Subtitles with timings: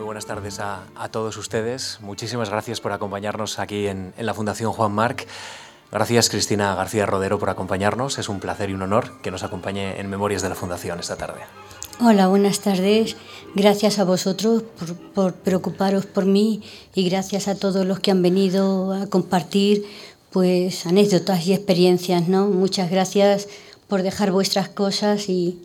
[0.00, 1.98] Muy buenas tardes a, todos ustedes.
[2.00, 5.26] Muchísimas gracias por acompañarnos aquí en, en la Fundación Juan Marc.
[5.92, 8.18] Gracias Cristina García Rodero por acompañarnos.
[8.18, 11.16] Es un placer y un honor que nos acompañe en Memorias de la Fundación esta
[11.16, 11.42] tarde.
[12.00, 13.14] Hola, buenas tardes.
[13.54, 16.62] Gracias a vosotros por, por, preocuparos por mí
[16.94, 19.84] y gracias a todos los que han venido a compartir
[20.30, 22.46] pues anécdotas y experiencias, ¿no?
[22.46, 23.48] Muchas gracias
[23.86, 25.60] por dejar vuestras cosas y,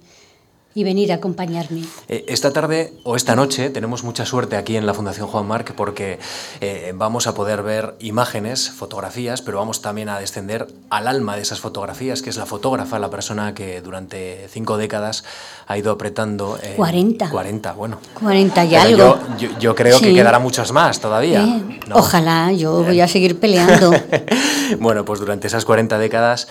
[0.77, 1.83] y venir a acompañarme.
[2.09, 5.73] Eh, esta tarde o esta noche tenemos mucha suerte aquí en la Fundación Juan Marc
[5.73, 6.19] porque
[6.59, 11.43] eh, vamos a poder ver imágenes, fotografías, pero vamos también a descender al alma de
[11.43, 15.23] esas fotografías, que es la fotógrafa, la persona que durante cinco décadas
[15.65, 16.59] ha ido apretando...
[16.75, 17.29] 40.
[17.29, 17.99] 40, bueno.
[18.19, 19.17] 40 y algo.
[19.59, 21.63] Yo, creo que quedará muchas más todavía.
[21.93, 23.93] Ojalá, yo voy a seguir peleando.
[24.79, 26.49] bueno, pues durante esas 40 décadas,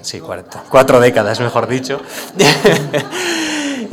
[0.00, 2.00] sí, 40, cuatro décadas mejor dicho,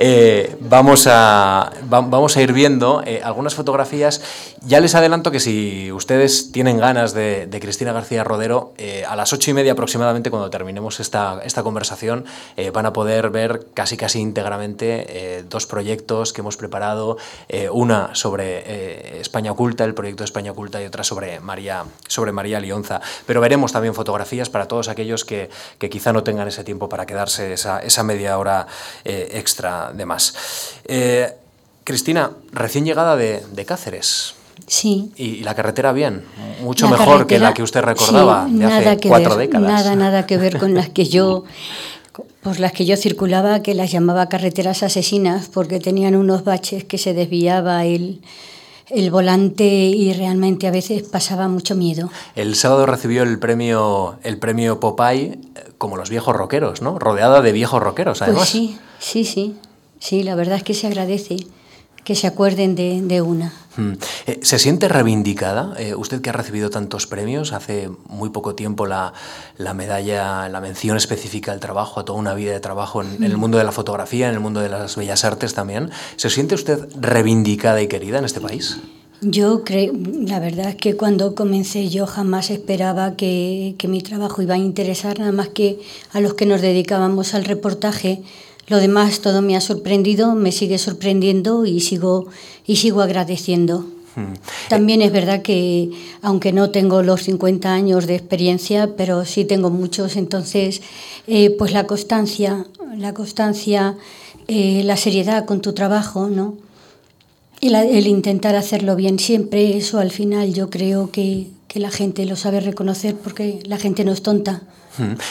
[0.04, 4.20] Eh, vamos, a, vamos a ir viendo eh, algunas fotografías.
[4.66, 9.32] Ya les adelanto que si ustedes tienen ganas de, Cristina García Rodero, eh, a las
[9.32, 12.26] ocho y media aproximadamente, cuando terminemos esta, esta conversación,
[12.74, 17.18] van a poder ver casi casi íntegramente dos proyectos que hemos preparado,
[17.72, 22.60] una sobre España Oculta, el proyecto de España Oculta, y otra sobre María, sobre María
[22.60, 23.02] Lionza.
[23.28, 27.06] Pero veremos también fotografías para todos aquellos que, que quizá no tengan ese tiempo para
[27.06, 28.66] quedarse esa, esa media hora
[29.04, 30.34] extra de más.
[30.86, 31.34] Eh,
[31.84, 34.36] Cristina, recién llegada de, Cáceres.
[34.68, 35.12] Sí.
[35.16, 36.24] Y, la carretera bien,
[36.62, 39.68] mucho mejor que la que usted recordaba de hace cuatro décadas.
[39.68, 41.44] Nada, nada que ver con las que yo
[42.42, 46.98] por las que yo circulaba, que las llamaba carreteras asesinas, porque tenían unos baches que
[46.98, 48.22] se desviaba el,
[48.90, 52.10] el volante y realmente a veces pasaba mucho miedo.
[52.36, 55.40] El sábado recibió el premio, el premio Popeye eh,
[55.78, 56.98] como los viejos rockeros, ¿no?
[56.98, 58.40] Rodeada de viejos rockeros, pues además.
[58.40, 59.56] Pues sí, sí, sí.
[60.02, 61.38] Sí, la verdad es que se agradece
[62.04, 63.54] que se acuerden de, una.
[63.78, 63.94] Hmm.
[64.26, 65.76] Eh, ¿Se siente reivindicada?
[65.78, 69.14] Eh, usted que ha recibido tantos premios, hace muy poco tiempo la,
[69.76, 73.40] medalla, la mención específica al trabajo, a toda una vida de trabajo en, el hmm.
[73.40, 75.92] mundo de la fotografía, en el mundo de las bellas artes también.
[76.16, 78.80] ¿Se siente usted reivindicada y querida en este país?
[79.24, 84.42] Yo creo, la verdad es que cuando comencé yo jamás esperaba que, que mi trabajo
[84.42, 85.80] iba a interesar nada más que
[86.12, 88.24] a los que nos dedicábamos al reportaje
[88.72, 92.28] lo demás todo me ha sorprendido, me sigue sorprendiendo y sigo,
[92.66, 93.86] y sigo agradeciendo.
[94.16, 94.34] Hmm.
[94.70, 99.70] También es verdad que, aunque no tengo los 50 años de experiencia, pero sí tengo
[99.70, 100.82] muchos, entonces,
[101.28, 102.66] eh, pues la constancia,
[102.98, 103.98] la constancia,
[104.48, 106.56] eh, la seriedad con tu trabajo, ¿no?
[107.60, 112.26] Y el intentar hacerlo bien siempre, eso al final yo creo que, que la gente
[112.26, 114.64] lo sabe reconocer porque la gente no es tonta.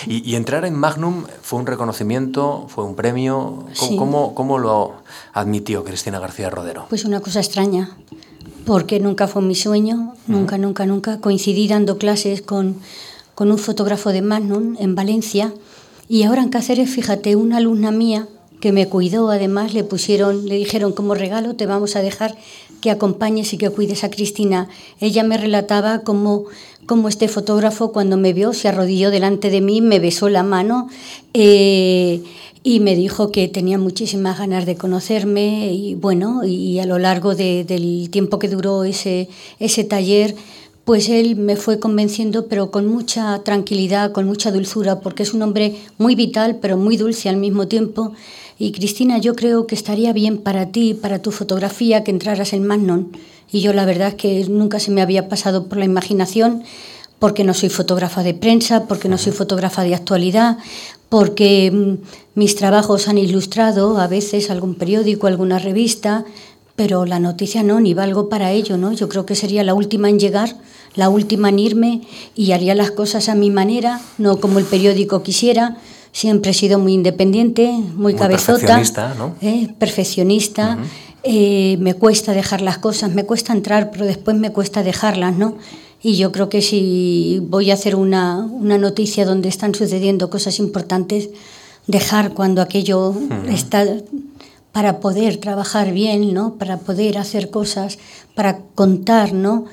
[0.06, 3.66] Y, entrar en Magnum fue un reconocimiento, fue un premio.
[3.98, 4.94] ¿Cómo, ¿Cómo, lo
[5.32, 6.86] admitió Cristina García Rodero?
[6.88, 7.96] Pues una cosa extraña,
[8.64, 11.20] porque nunca fue mi sueño, nunca, nunca, nunca.
[11.20, 12.76] Coincidí dando clases con,
[13.34, 15.52] con un fotógrafo de Magnum en Valencia
[16.08, 18.26] y ahora en Cáceres, fíjate, una alumna mía
[18.60, 22.36] que me cuidó, además le pusieron, le dijeron como regalo te vamos a dejar
[22.80, 24.68] que acompañes y que cuides a Cristina.
[25.00, 26.44] Ella me relataba cómo,
[26.86, 30.88] cómo este fotógrafo cuando me vio se arrodilló delante de mí, me besó la mano
[31.34, 32.22] eh,
[32.62, 37.34] y me dijo que tenía muchísimas ganas de conocerme y bueno, y a lo largo
[37.34, 40.34] del tiempo que duró ese, ese taller,
[40.84, 45.42] pues él me fue convenciendo, pero con mucha tranquilidad, con mucha dulzura, porque es un
[45.42, 48.12] hombre muy vital, pero muy dulce al mismo tiempo.
[48.62, 52.66] Y Cristina, yo creo que estaría bien para ti, para tu fotografía, que entraras en
[52.66, 53.10] Magnon.
[53.50, 56.62] Y yo la verdad es que nunca se me había pasado por la imaginación,
[57.18, 60.58] porque no soy fotógrafa de prensa, porque no soy fotógrafa de actualidad,
[61.08, 62.04] porque mm,
[62.34, 66.26] mis trabajos han ilustrado a veces algún periódico, alguna revista,
[66.76, 68.92] pero la noticia no, ni valgo para ello, ¿no?
[68.92, 70.54] Yo creo que sería la última en llegar,
[70.96, 72.02] la última en irme
[72.34, 75.78] y haría las cosas a mi manera, no como el periódico quisiera,
[76.12, 78.58] Siempre he sido muy independiente, muy, cabezota.
[78.58, 79.34] Perfeccionista, ¿no?
[79.40, 79.68] ¿eh?
[79.78, 80.78] Perfeccionista.
[81.22, 85.56] Eh, me cuesta dejar las cosas, me cuesta entrar, pero después me cuesta dejarlas, ¿no?
[86.02, 90.58] Y yo creo que si voy a hacer una, una noticia donde están sucediendo cosas
[90.58, 91.28] importantes,
[91.86, 93.14] dejar cuando aquello
[93.48, 93.86] está
[94.72, 96.54] para poder trabajar bien, ¿no?
[96.54, 97.98] Para poder hacer cosas,
[98.34, 99.66] para contar, ¿no?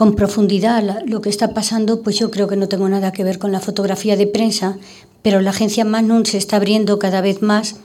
[0.00, 3.38] Con profundidad lo que está pasando, pues yo creo que no tengo nada que ver
[3.38, 4.78] con la fotografía de prensa,
[5.20, 7.76] pero la agencia Magnum se está abriendo cada vez más.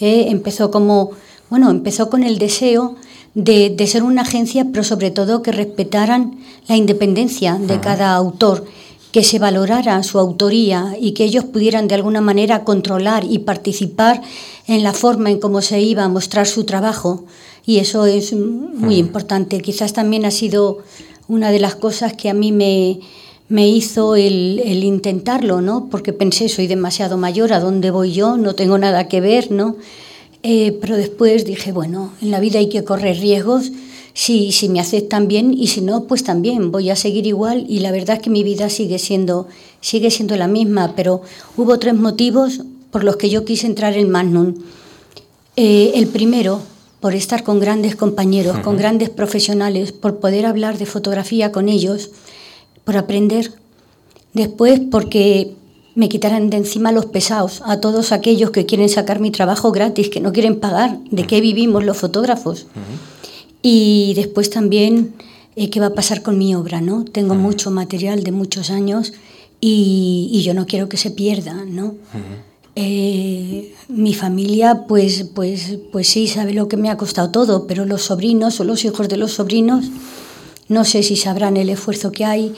[0.00, 0.26] ¿eh?
[0.30, 1.12] empezó como,
[1.48, 2.96] bueno, empezó con el deseo
[3.34, 8.66] de, ser una agencia, pero sobre todo que respetaran la independencia de cada autor.
[9.12, 14.22] que se valorara su autoría y que ellos pudieran de alguna manera controlar y participar
[14.68, 17.24] en la forma en cómo se iba a mostrar su trabajo.
[17.66, 19.60] Y eso es muy importante.
[19.60, 20.78] Quizás también ha sido
[21.30, 22.98] una de las cosas que a mí me,
[23.48, 25.88] me hizo el, intentarlo, ¿no?
[25.88, 28.36] Porque pensé, soy demasiado mayor, ¿a dónde voy yo?
[28.36, 29.76] No tengo nada que ver, ¿no?
[30.42, 33.70] Eh, pero después dije, bueno, en la vida hay que correr riesgos
[34.12, 37.78] si, si me aceptan bien y si no, pues también voy a seguir igual y
[37.78, 39.46] la verdad es que mi vida sigue siendo,
[39.80, 41.22] sigue siendo la misma, pero
[41.56, 44.54] hubo tres motivos por los que yo quise entrar en Magnum.
[45.54, 46.60] Eh, el primero,
[47.00, 52.10] por estar con grandes compañeros, con grandes profesionales, por poder hablar de fotografía con ellos,
[52.84, 53.52] por aprender.
[54.34, 55.54] Después, porque
[55.94, 60.10] me quitaran de encima los pesados a todos aquellos que quieren sacar mi trabajo gratis,
[60.10, 62.66] que no quieren pagar, de qué vivimos los fotógrafos.
[63.62, 65.14] Y después también
[65.56, 67.04] eh, qué va a pasar con mi obra, ¿no?
[67.04, 69.12] Tengo mucho material de muchos años
[69.60, 71.94] y, y, yo no quiero que se pierda, ¿no?
[72.76, 77.84] Eh, mi familia, pues, pues, pues sí, sabe lo que me ha costado todo, pero
[77.84, 79.86] los sobrinos o los hijos de los sobrinos,
[80.68, 82.54] no sé si sabrán el esfuerzo que hay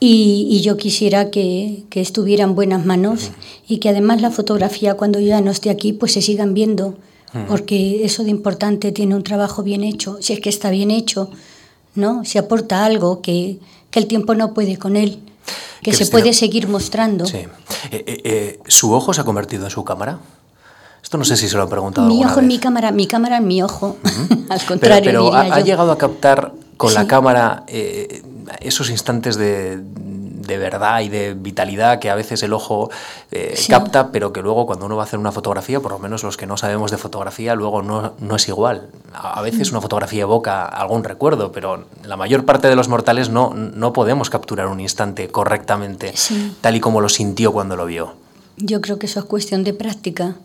[0.00, 3.30] y, y yo quisiera que, que, estuviera en buenas manos
[3.68, 6.96] y que además la fotografía, cuando yo ya no esté aquí, pues se sigan viendo
[7.48, 11.30] porque eso de importante tiene un trabajo bien hecho, si es que está bien hecho,
[11.94, 12.24] ¿no?
[12.24, 13.58] Si aporta algo que,
[13.90, 15.18] que el tiempo no puede con él,
[15.82, 17.26] que se puede seguir mostrando.
[17.26, 17.38] Sí.
[17.38, 17.48] Eh,
[17.90, 20.18] eh, eh, ¿Su ojo se ha convertido en su cámara?
[21.02, 22.06] Esto no sé si se lo han preguntado.
[22.06, 23.96] Mi ojo en mi cámara, mi cámara en mi ojo.
[24.48, 25.04] Al contrario.
[25.04, 26.94] Pero, pero ha, ha, llegado a captar con sí.
[26.94, 28.22] la cámara eh,
[28.60, 29.80] esos instantes de,
[30.46, 32.90] de, verdad y de vitalidad que a veces el ojo
[33.30, 33.70] eh, sí.
[33.70, 36.36] capta, pero que luego cuando uno va a hacer una fotografía, por lo menos los
[36.36, 38.88] que no sabemos de fotografía, luego no, no es igual.
[39.12, 43.30] A, a veces una fotografía evoca algún recuerdo, pero la mayor parte de los mortales
[43.30, 46.54] no, no podemos capturar un instante correctamente, sí.
[46.60, 48.14] tal y como lo sintió cuando lo vio.
[48.56, 50.36] Yo creo que eso es cuestión de práctica,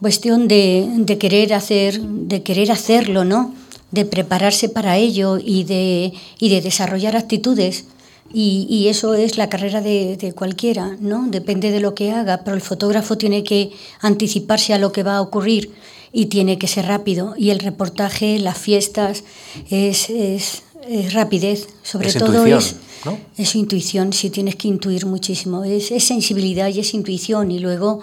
[0.00, 3.52] cuestión de, de querer hacer, de querer hacerlo, ¿no?
[3.90, 7.86] de prepararse para ello y de, y de desarrollar actitudes.
[8.32, 11.26] Y, y, eso es la carrera de, de, cualquiera, ¿no?
[11.28, 13.70] Depende de lo que haga, pero el fotógrafo tiene que
[14.00, 15.72] anticiparse a lo que va a ocurrir
[16.12, 17.34] y tiene que ser rápido.
[17.36, 19.24] Y el reportaje, las fiestas,
[19.70, 23.18] es, es, es rapidez, sobre es todo es, ¿no?
[23.36, 28.00] es intuición, sí tienes que intuir muchísimo, es, es sensibilidad y es intuición y luego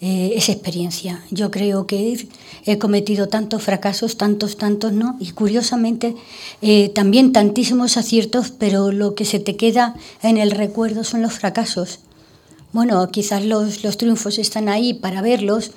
[0.00, 1.22] eh, es experiencia.
[1.30, 2.26] Yo creo que
[2.66, 5.16] he cometido tantos fracasos, tantos, tantos, ¿no?
[5.20, 6.14] Y curiosamente
[6.62, 11.32] eh, también tantísimos aciertos, pero lo que se te queda en el recuerdo son los
[11.32, 12.00] fracasos.
[12.72, 15.70] Bueno, quizás los, los triunfos están ahí para verlos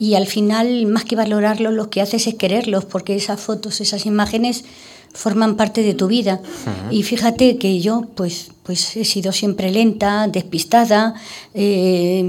[0.00, 4.04] y al final, más que valorarlos, lo que haces es quererlos, porque esas fotos, esas
[4.06, 4.64] imágenes
[5.12, 6.40] forman parte de tu vida.
[6.42, 6.98] Uh -huh.
[6.98, 11.14] Y fíjate que yo, pues, pues he sido siempre lenta, despistada.
[11.54, 12.24] Eh,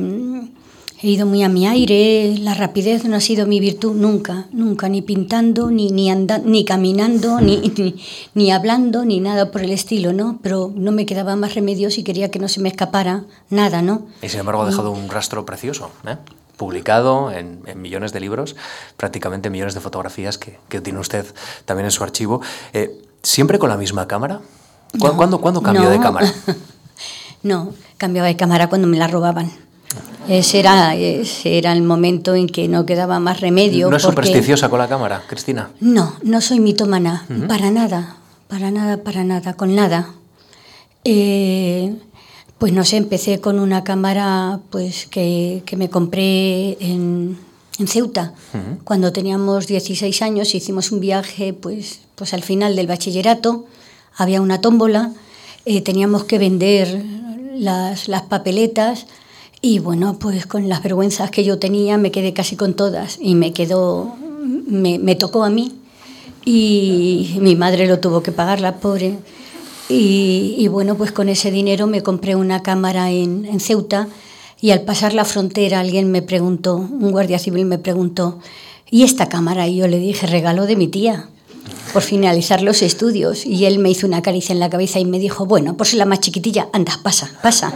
[1.03, 4.87] He ido muy a mi aire, la rapidez no ha sido mi virtud nunca, nunca,
[4.87, 7.95] ni pintando, ni, ni, anda, ni caminando, ni, ni,
[8.35, 10.37] ni, hablando, ni nada por el estilo, ¿no?
[10.43, 14.05] Pero no me quedaba más remedio si quería que no se me escapara nada, ¿no?
[14.21, 16.17] Y sin embargo ha dejado un rastro precioso, ¿eh?
[16.55, 18.55] publicado en, en, millones de libros,
[18.95, 21.25] prácticamente millones de fotografías que, que tiene usted
[21.65, 22.41] también en su archivo.
[22.73, 24.41] Eh, ¿Siempre con la misma cámara?
[24.91, 25.89] ¿Cuándo, no, ¿cuándo, ¿cuándo cambió no.
[25.89, 26.31] de cámara?
[27.41, 29.51] no, cambiaba de cámara cuando me la robaban.
[30.27, 33.89] Ese era, ese era el momento en que no quedaba más remedio.
[33.89, 34.27] ¿No es porque...
[34.27, 35.71] supersticiosa con la cámara, Cristina?
[35.79, 37.47] No, no soy mitómana, uh -huh.
[37.47, 40.09] para nada, para nada, para nada, con nada.
[41.03, 41.95] Eh,
[42.57, 47.37] pues no sé, empecé con una cámara pues que, que me compré en,
[47.79, 48.33] en Ceuta.
[48.53, 48.83] Uh -huh.
[48.83, 53.65] Cuando teníamos 16 años hicimos un viaje pues, pues al final del bachillerato,
[54.15, 55.11] había una tómbola,
[55.65, 57.03] eh, teníamos que vender
[57.55, 59.07] las, las papeletas
[59.61, 63.35] y bueno, pues con las vergüenzas que yo tenía me quedé casi con todas y
[63.35, 64.15] me quedó,
[64.67, 65.71] me, tocó a mí
[66.43, 69.19] y mi madre lo tuvo que pagar, la pobre.
[69.93, 74.07] Y, bueno, pues con ese dinero me compré una cámara en, en Ceuta
[74.61, 78.39] y al pasar la frontera alguien me preguntó, un guardia civil me preguntó,
[78.89, 79.67] ¿y esta cámara?
[79.67, 81.27] Y yo le dije, regalo de mi tía
[81.93, 83.45] por finalizar los estudios.
[83.45, 85.99] Y él me hizo una caricia en la cabeza y me dijo, bueno, por ser
[85.99, 87.73] la más chiquitilla, anda, pasa, pasa.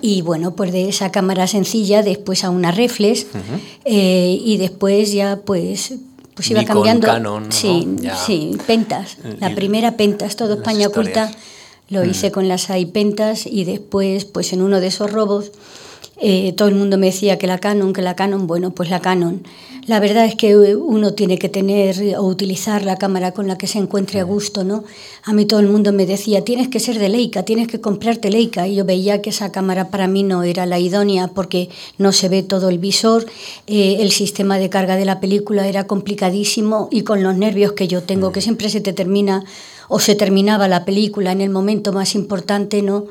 [0.00, 3.60] Y bueno, pues de esa cámara sencilla después a una reflex uh -huh.
[3.84, 5.94] eh, y después ya pues
[6.34, 7.06] pues iba Nikon, cambiando.
[7.06, 8.12] Canon, sí, ¿no?
[8.14, 9.16] sí, pentas.
[9.40, 11.30] La primera pentas, todo España oculta
[11.88, 12.32] lo hice mm.
[12.32, 15.52] con las pentas y después pues en uno de esos robos
[16.18, 19.00] Eh, todo el mundo me decía que la Canon, que la Canon, bueno, pues la
[19.00, 19.42] Canon.
[19.86, 23.68] La verdad es que uno tiene que tener o utilizar la cámara con la que
[23.68, 24.82] se encuentre a gusto, ¿no?
[25.22, 28.30] A mí todo el mundo me decía, tienes que ser de Leica, tienes que comprarte
[28.30, 28.66] Leica.
[28.66, 31.68] Y yo veía que esa cámara para mí no era la idónea porque
[31.98, 33.26] no se ve todo el visor,
[33.68, 37.86] eh, el sistema de carga de la película era complicadísimo y con los nervios que
[37.86, 39.44] yo tengo, que siempre se te termina
[39.88, 43.04] o se terminaba la película en el momento más importante, ¿no?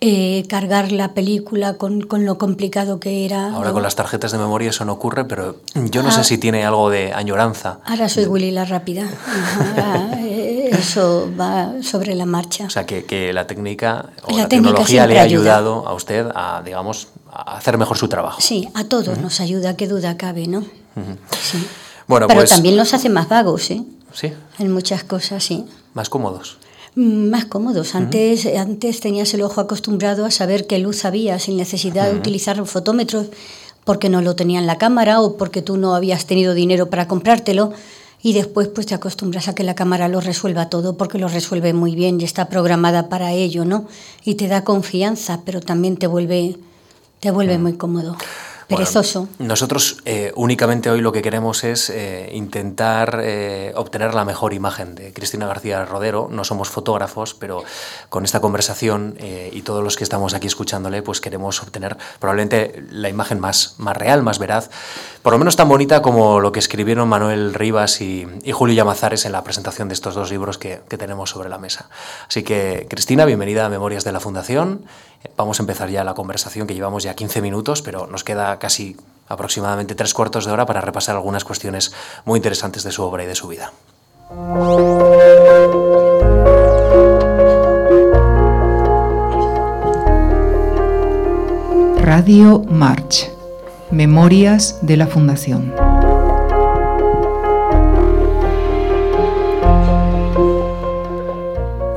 [0.00, 3.52] Eh, cargar la película con, con, lo complicado que era.
[3.52, 6.24] Ahora con las tarjetas de memoria eso no ocurre, pero yo no sé ah.
[6.24, 7.80] si tiene algo de añoranza.
[7.84, 9.08] Ahora soy Willy la rápida.
[10.22, 12.66] Eh, eso va sobre la marcha.
[12.66, 16.62] O sea, que, que la técnica o la, tecnología le ha ayudado a usted a,
[16.64, 18.40] digamos, a hacer mejor su trabajo.
[18.40, 20.64] Sí, a todos nos ayuda, qué duda cabe, ¿no?
[21.40, 21.66] sí.
[22.06, 23.82] Bueno, Pero pues también nos hace más vagos, ¿eh?
[24.12, 24.32] Sí.
[24.58, 25.64] En muchas cosas, sí.
[25.94, 26.58] Más cómodos.
[26.96, 27.94] Mm, más cómodos.
[27.94, 32.64] Antes, antes tenías el ojo acostumbrado a saber qué luz había sin necesidad de utilizar
[32.66, 33.26] fotómetros
[33.84, 37.08] porque no lo tenía en la cámara o porque tú no habías tenido dinero para
[37.08, 37.72] comprártelo.
[38.22, 41.72] Y después pues te acostumbras a que la cámara lo resuelva todo porque lo resuelve
[41.72, 43.86] muy bien y está programada para ello, ¿no?
[44.24, 46.56] Y te da confianza, pero también te vuelve,
[47.20, 48.16] te vuelve muy cómodo
[48.70, 49.28] perezoso.
[49.38, 54.94] nosotros eh, únicamente hoy lo que queremos es eh, intentar eh, obtener la mejor imagen
[54.94, 56.28] de Cristina García Rodero.
[56.30, 57.64] No somos fotógrafos, pero
[58.08, 59.16] con esta conversación
[59.52, 63.96] y todos los que estamos aquí escuchándole, pues queremos obtener probablemente la imagen más, más
[63.96, 64.70] real, más veraz,
[65.22, 69.32] por lo menos tan bonita como lo que escribieron Manuel Rivas y, Julio Llamazares en
[69.32, 71.88] la presentación de estos dos libros que, que tenemos sobre la mesa.
[72.28, 74.84] Así que, Cristina, bienvenida a Memorias de la Fundación.
[75.36, 78.96] Vamos a empezar ya la conversación, que llevamos ya 15 minutos, pero nos queda casi
[79.28, 81.92] aproximadamente tres cuartos de hora para repasar algunas cuestiones
[82.24, 83.72] muy interesantes de su obra y de su vida.
[92.02, 93.30] Radio March.
[93.90, 95.89] Memorias de la Fundación.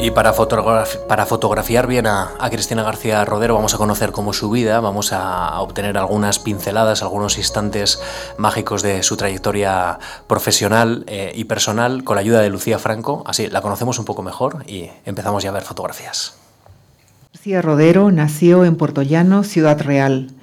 [0.03, 5.13] Y para, fotografiar bien a, Cristina García Rodero vamos a conocer cómo su vida, vamos
[5.13, 8.01] a, obtener algunas pinceladas, algunos instantes
[8.37, 13.23] mágicos de su trayectoria profesional eh, y personal con la ayuda de Lucía Franco.
[13.25, 16.35] Así la conocemos un poco mejor y empezamos ya a ver fotografías.
[17.31, 18.75] García Rodero nació en
[19.07, 20.33] Llano, Ciudad Real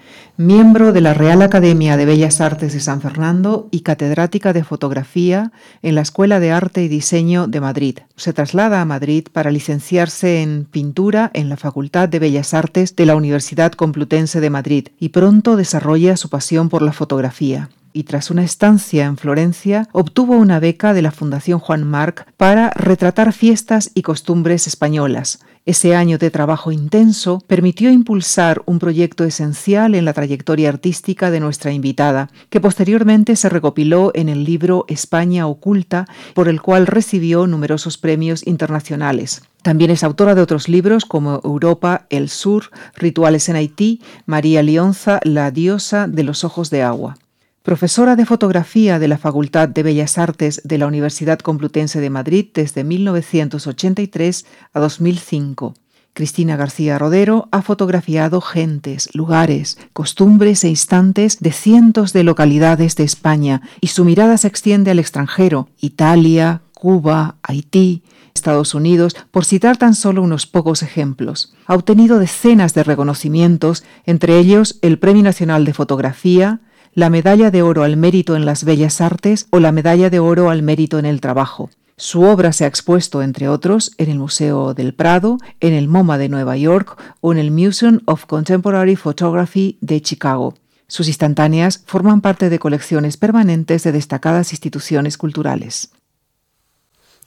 [0.40, 5.52] miembro de la Real Academia de Bellas Artes de San Fernando y catedrática de fotografía
[5.82, 7.98] en la Escuela de Arte y Diseño de Madrid.
[8.16, 13.04] Se traslada a Madrid para licenciarse en pintura en la Facultad de Bellas Artes de
[13.04, 18.30] la Universidad Complutense de Madrid y pronto desarrolla su pasión por la fotografía y tras
[18.30, 23.90] una estancia en Florencia obtuvo una beca de la Fundación Juan Marc para retratar fiestas
[23.94, 25.40] y costumbres españolas.
[25.70, 31.38] Ese año de trabajo intenso permitió impulsar un proyecto esencial en la trayectoria artística de
[31.38, 37.46] nuestra invitada, que posteriormente se recopiló en el libro España Oculta, por el cual recibió
[37.46, 39.42] numerosos premios internacionales.
[39.62, 45.20] También es autora de otros libros como Europa, El Sur, Rituales en Haití, María Lionza,
[45.22, 47.16] La diosa de los ojos de agua.
[47.62, 52.46] Profesora de fotografía de la Facultad de Bellas Artes de la Universidad Complutense de Madrid
[52.54, 55.74] desde 1983 a 2005.
[56.14, 63.04] Cristina García Rodero ha fotografiado gentes, lugares, costumbres e instantes de cientos de localidades de
[63.04, 68.02] España y su mirada se extiende al extranjero, Italia, Cuba, Haití,
[68.34, 71.52] Estados Unidos, por citar tan solo unos pocos ejemplos.
[71.66, 76.60] Ha obtenido decenas de reconocimientos, entre ellos el Premio Nacional de Fotografía,
[76.94, 80.50] la medalla de oro al mérito en las bellas artes o la medalla de oro
[80.50, 81.70] al mérito en el trabajo.
[81.96, 86.16] Su obra se ha expuesto, entre otros, en el Museo del Prado, en el MoMA
[86.18, 90.54] de Nueva York o en el Museum of Contemporary Photography de Chicago.
[90.86, 95.90] Sus instantáneas forman parte de colecciones permanentes de destacadas instituciones culturales.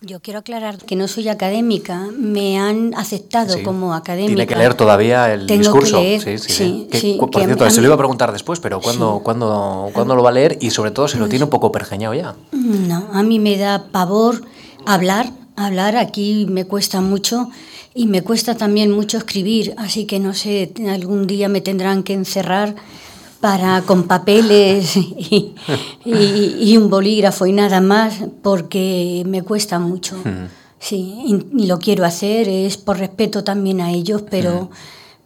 [0.05, 4.35] Yo quiero aclarar que no soy académica, me han aceptado como académica.
[4.35, 6.01] Tiene que leer todavía el discurso.
[6.01, 7.17] sí, sí, sí.
[7.17, 10.33] por cierto, se lo iba a preguntar después, pero ¿cuándo, ¿cuándo, ¿cuándo, lo va a
[10.33, 10.57] leer?
[10.59, 12.35] Y sobre todo, ¿se lo tiene un poco pergeñado ya?
[12.51, 14.43] No, a mí me da pavor
[14.85, 17.49] hablar, hablar aquí me cuesta mucho
[17.95, 22.11] y me cuesta también mucho escribir, así que no sé, algún día me tendrán que
[22.11, 22.75] encerrar
[23.43, 24.95] para con papeles
[26.05, 30.15] y, un bolígrafo y nada más, porque me cuesta mucho.
[30.79, 34.69] Sí, y, lo quiero hacer, es por respeto también a ellos, pero,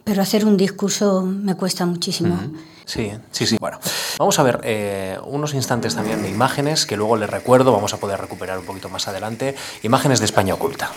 [0.04, 2.40] pero hacer un discurso me cuesta muchísimo.
[2.86, 3.58] Sí, sí, sí.
[3.60, 3.80] Bueno,
[4.18, 7.98] vamos a ver eh, unos instantes también de imágenes que luego les recuerdo, vamos a
[7.98, 9.54] poder recuperar un poquito más adelante.
[9.84, 10.90] Imágenes de España oculta.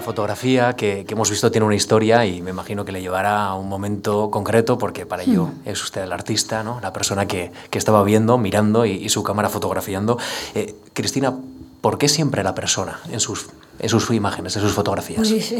[0.00, 3.54] Cada fotografía que, hemos visto tiene una historia y me imagino que le llevará a
[3.54, 5.68] un momento concreto porque para ello hmm.
[5.68, 6.80] es usted el artista, ¿no?
[6.80, 10.18] la persona que, estaba viendo, mirando y, su cámara fotografiando.
[10.54, 11.36] Eh, Cristina,
[11.80, 15.18] ¿por qué siempre la persona en sus, en sus imágenes, en sus fotografías?
[15.18, 15.54] Pues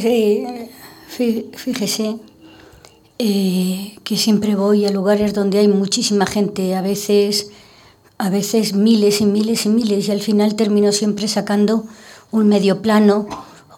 [1.56, 2.16] fíjese
[3.18, 7.50] eh, que siempre voy a lugares donde hay muchísima gente, a veces,
[8.16, 11.84] a veces miles y miles y miles, y al final termino siempre sacando
[12.30, 13.26] un medio plano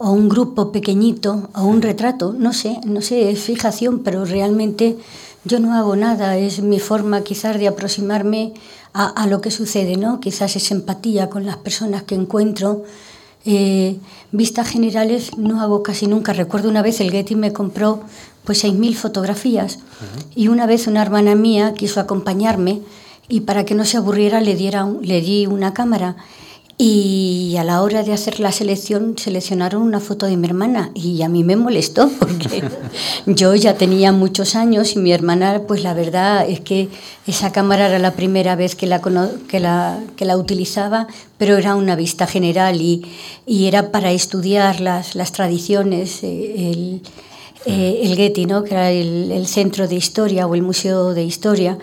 [0.05, 4.97] o un grupo pequeñito o un retrato, no sé, no sé, es fijación, pero realmente
[5.45, 8.53] yo no hago nada, es mi forma quizás de aproximarme
[8.93, 10.19] a, lo que sucede, ¿no?
[10.19, 12.83] Quizás es empatía con las personas que encuentro.
[13.45, 13.97] Eh,
[14.33, 16.33] vistas generales no hago casi nunca.
[16.33, 18.01] Recuerdo una vez el Getty me compró
[18.45, 19.79] pues 6.000 fotografías
[20.35, 22.81] y una vez una hermana mía quiso acompañarme
[23.29, 26.17] y para que no se aburriera le, diera le di una cámara
[26.85, 31.23] y a la hora de hacer la selección seleccionaron una foto de mi hermana y
[31.23, 32.65] a mí me molestó porque
[33.25, 36.89] yo ya tenía muchos años y mi hermana, pues la verdad es que
[37.25, 39.01] esa cámara era la primera vez que la,
[39.47, 41.07] que la, que la utilizaba,
[41.39, 43.07] pero era una vista general y,
[43.47, 47.03] y era para estudiar las, las tradiciones, eh, el,
[47.65, 48.65] eh, el Getty, ¿no?
[48.65, 51.79] que era el, el centro de historia o el museo de historia.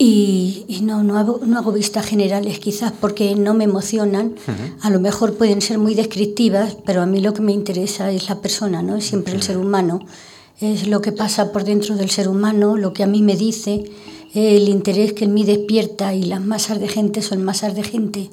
[0.00, 4.36] Y, no, no hago, no hago vistas generales quizás porque no me emocionan.
[4.80, 8.28] A lo mejor pueden ser muy descriptivas, pero a mí lo que me interesa es
[8.28, 8.96] la persona, ¿no?
[8.96, 10.00] es siempre el ser humano.
[10.60, 13.90] Es lo que pasa por dentro del ser humano, lo que a mí me dice,
[14.34, 18.30] el interés que en mí despierta y las masas de gente son masas de gente.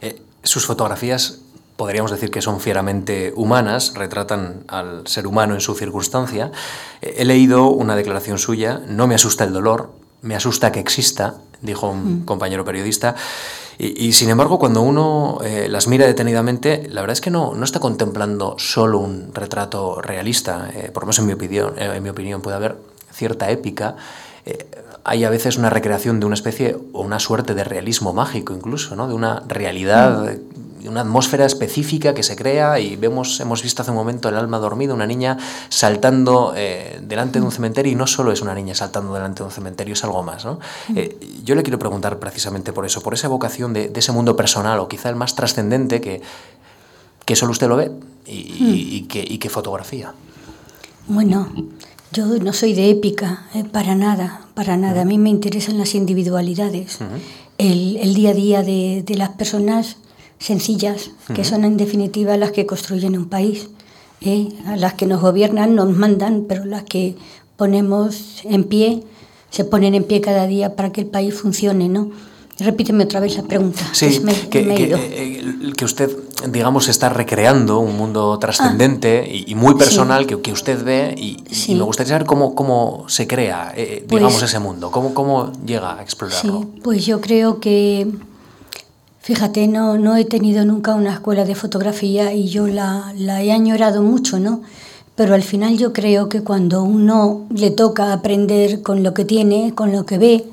[0.00, 1.40] Eh, sus fotografías
[1.76, 6.50] podríamos decir que son fieramente humanas, retratan al ser humano en su circunstancia.
[7.02, 9.92] He leído una declaración suya, no me asusta el dolor,
[10.22, 12.24] me asusta que exista, dijo un mm.
[12.24, 13.14] compañero periodista.
[13.78, 17.62] Y, sin embargo, cuando uno eh, las mira detenidamente, la verdad es que no, no
[17.62, 20.70] está contemplando solo un retrato realista.
[20.72, 22.78] Eh, por lo menos en mi opinión, eh, en mi opinión puede haber
[23.12, 23.96] cierta épica.
[25.04, 28.96] hay a veces una recreación de una especie o una suerte de realismo mágico incluso,
[28.96, 29.08] ¿no?
[29.08, 33.90] de una realidad mm una atmósfera específica que se crea y vemos, hemos visto hace
[33.90, 35.36] un momento el alma dormida, una niña
[35.68, 39.44] saltando eh, delante de un cementerio y no solo es una niña saltando delante de
[39.44, 40.44] un cementerio, es algo más.
[40.44, 40.58] ¿no?
[40.94, 44.78] Eh, yo le quiero preguntar precisamente por eso, por esa evocación de, ese mundo personal
[44.80, 46.22] o quizá el más trascendente que,
[47.24, 47.90] que solo usted lo ve
[48.26, 50.12] y, que, y que, fotografía.
[51.06, 51.48] Bueno,
[52.12, 55.02] yo no soy de épica, eh, para nada, para nada.
[55.02, 56.98] A mí me interesan las individualidades,
[57.58, 59.96] el, el, día a día de, de las personas
[60.38, 63.68] sencillas, que son en definitiva las que construyen un país.
[64.20, 64.48] ¿eh?
[64.76, 67.16] Las que nos gobiernan nos mandan, pero las que
[67.56, 69.02] ponemos en pie,
[69.50, 72.10] se ponen en pie cada día para que el país funcione, ¿no?
[72.58, 73.82] Repíteme otra vez la pregunta.
[73.92, 76.10] Sí, que, eh, que, usted,
[76.48, 81.42] digamos, está recreando un mundo trascendente ah, y, muy personal que, que, usted ve y,
[81.74, 85.98] me gustaría saber cómo, cómo se crea, eh, digamos, pues ese mundo, cómo, cómo llega
[85.98, 86.60] a explorarlo.
[86.60, 88.06] Sí, pues yo creo que
[89.26, 93.50] Fíjate, no, no he tenido nunca una escuela de fotografía y yo la, la he
[93.50, 94.62] añorado mucho, ¿no?
[95.16, 99.74] Pero al final yo creo que cuando uno le toca aprender con lo que tiene,
[99.74, 100.44] con lo que ve,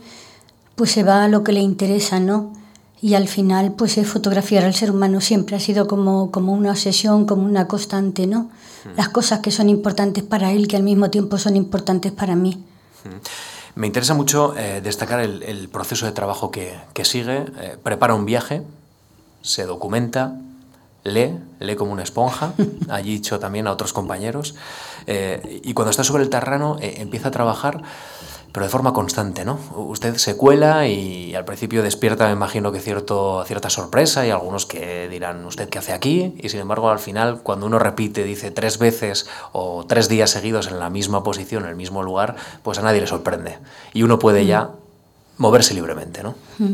[0.73, 2.51] pues se va a lo que le interesa, ¿no?
[2.99, 6.71] Y al final, pues es fotografiar al ser humano siempre ha sido como, como una
[6.71, 8.49] obsesión, como una constante, ¿no?
[8.85, 8.97] Hmm.
[8.97, 12.57] Las cosas que son importantes para él, que al mismo tiempo son importantes para mí.
[13.75, 17.45] Me interesa mucho eh, destacar el, proceso de trabajo que, sigue.
[17.59, 18.61] Eh, prepara un viaje,
[19.41, 20.35] se documenta,
[21.03, 22.53] lee, lee como una esponja,
[22.89, 24.53] allí dicho también a otros compañeros,
[25.07, 27.81] eh, y cuando está sobre el terreno empieza a trabajar
[28.53, 29.57] pero de forma constante, ¿no?
[29.75, 34.67] Usted se cuela y al principio despierta, me imagino que cierto, cierta sorpresa y algunos
[34.67, 36.35] que dirán, ¿usted qué hace aquí?
[36.37, 40.67] Y sin embargo, al final, cuando uno repite, dice tres veces o tres días seguidos
[40.67, 43.57] en la misma posición, en el mismo lugar, pues a nadie le sorprende.
[43.91, 44.69] Y uno puede ya
[45.37, 46.35] moverse libremente, ¿no?
[46.59, 46.73] Mm.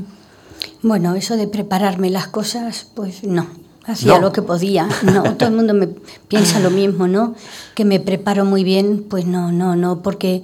[0.83, 3.47] Bueno, eso de prepararme las cosas, pues no.
[3.85, 4.87] Hacía lo que podía.
[5.03, 5.87] No, todo el mundo me
[6.27, 7.35] piensa lo mismo, ¿no?
[7.73, 10.43] Que me preparo muy bien, pues no, no, no, porque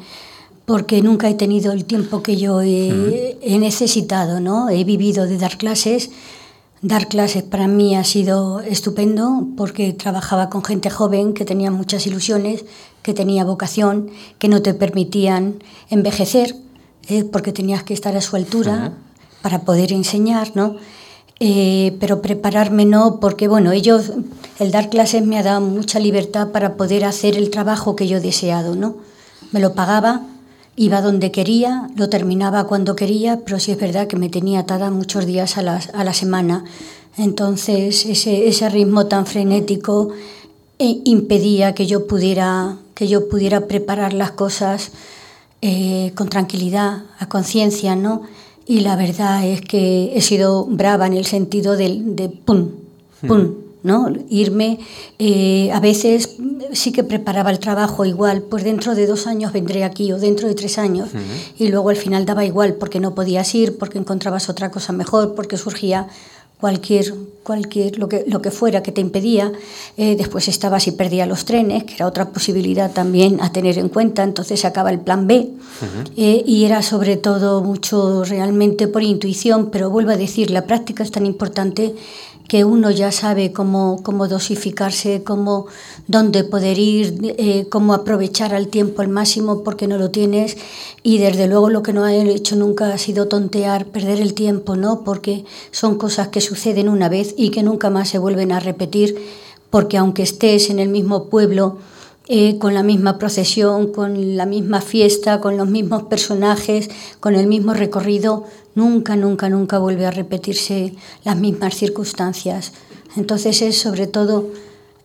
[0.65, 4.69] porque nunca he tenido el tiempo que yo he, necesitado, ¿no?
[4.69, 6.09] He vivido de dar clases.
[6.81, 12.05] Dar clases para mí ha sido estupendo porque trabajaba con gente joven que tenía muchas
[12.05, 12.65] ilusiones,
[13.01, 16.55] que tenía vocación, que no te permitían envejecer,
[17.07, 17.23] ¿eh?
[17.23, 18.93] porque tenías que estar a su altura
[19.41, 20.75] para poder enseñar, ¿no?
[21.39, 24.11] Eh, pero prepararme no, porque bueno, ellos,
[24.59, 28.17] el dar clases me ha dado mucha libertad para poder hacer el trabajo que yo
[28.17, 28.95] he deseado, ¿no?
[29.51, 30.21] Me lo pagaba
[30.75, 34.91] iba donde quería, lo terminaba cuando quería, pero sí es verdad que me tenía atada
[34.91, 36.65] muchos días a la, a la semana.
[37.17, 40.09] Entonces ese, ese ritmo tan frenético
[40.79, 44.91] eh, impedía que yo pudiera, que yo pudiera preparar las cosas
[45.61, 48.23] eh, con tranquilidad, a conciencia, ¿no?
[48.67, 52.71] Y la verdad es que he sido brava en el sentido de, de pum,
[53.25, 53.53] pum,
[53.85, 54.11] ¿no?
[54.29, 54.79] Irme,
[55.19, 56.37] eh, a veces
[56.73, 60.47] sí que preparaba el trabajo igual, pues dentro de dos años vendré aquí o dentro
[60.47, 61.09] de tres años,
[61.57, 65.35] y luego al final daba igual porque no podías ir, porque encontrabas otra cosa mejor,
[65.35, 66.07] porque surgía
[66.59, 69.51] cualquier, cualquier lo, que, lo que fuera que te impedía.
[69.97, 73.89] Eh, después estaba si perdía los trenes, que era otra posibilidad también a tener en
[73.89, 74.23] cuenta.
[74.23, 75.49] Entonces acaba el plan B
[76.17, 81.03] eh, y era sobre todo mucho realmente por intuición, pero vuelvo a decir, la práctica
[81.03, 81.93] es tan importante
[82.47, 85.67] que uno ya sabe cómo, cómo dosificarse, cómo,
[86.07, 90.57] dónde poder ir, eh, cómo aprovechar al tiempo al máximo porque no lo tienes
[91.01, 94.75] y desde luego lo que no he hecho nunca ha sido tontear, perder el tiempo,
[94.75, 95.03] ¿no?
[95.03, 99.15] Porque son cosas que suceden una vez y que nunca más se vuelven a repetir
[99.69, 101.79] porque aunque estés en el mismo pueblo,
[102.27, 107.45] eh, con la misma procesión, con la misma fiesta, con los mismos personajes, con el
[107.45, 112.73] mismo recorrido, nunca, nunca, nunca vuelve a repetirse las mismas circunstancias.
[113.15, 114.49] Entonces es sobre todo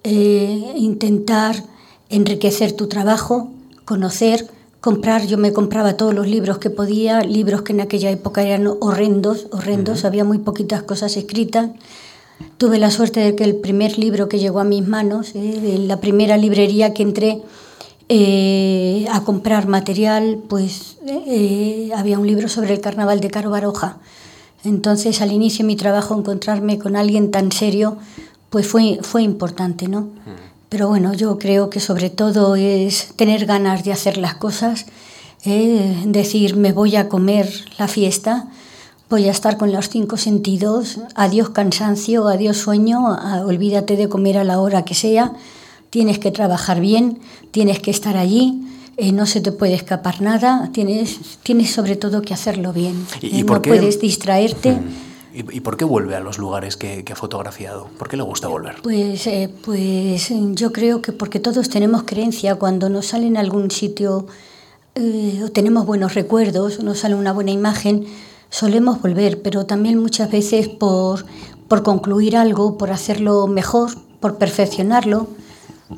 [0.02, 1.62] eh, intentar
[2.08, 3.50] enriquecer tu trabajo,
[3.84, 4.46] conocer,
[4.80, 5.26] comprar.
[5.26, 9.46] Yo me compraba todos los libros que podía, libros que en aquella época eran horrendos,
[9.52, 11.70] horrendos, había muy poquitas cosas escritas
[12.56, 15.88] Tuve la suerte de que el primer libro que llegó a mis manos, eh, en
[15.88, 17.42] la primera librería que entré
[18.08, 23.98] eh, a comprar material, pues eh, había un libro sobre el carnaval de Caro Baroja.
[24.64, 27.96] Entonces, al inicio de mi trabajo, encontrarme con alguien tan serio,
[28.50, 30.02] pues fue, fue importante, ¿no?
[30.02, 30.50] Mm.
[30.68, 34.86] Pero bueno, yo creo que sobre todo es tener ganas de hacer las cosas,
[35.44, 38.48] decir, me voy a comer la fiesta,
[39.10, 44.44] voy a estar con los cinco sentidos, adiós cansancio, adiós sueño, olvídate de comer a
[44.44, 45.32] la hora que sea,
[45.90, 47.18] tienes que trabajar bien,
[47.50, 48.62] tienes que estar allí,
[48.96, 53.40] eh, no se te puede escapar nada, tienes, tienes sobre todo que hacerlo bien, ¿Y,
[53.40, 54.78] eh, no puedes distraerte.
[55.32, 57.88] ¿Y, por qué vuelve a los lugares que, ha fotografiado?
[57.98, 58.76] ¿Por qué le gusta volver?
[58.82, 63.70] Pues, eh, pues yo creo que porque todos tenemos creencia, cuando nos sale en algún
[63.72, 64.26] sitio
[64.96, 68.06] o tenemos buenos recuerdos, nos sale una buena imagen,
[68.50, 71.24] solemos volver, pero también muchas veces por,
[71.68, 75.28] por concluir algo, por hacerlo mejor, por perfeccionarlo,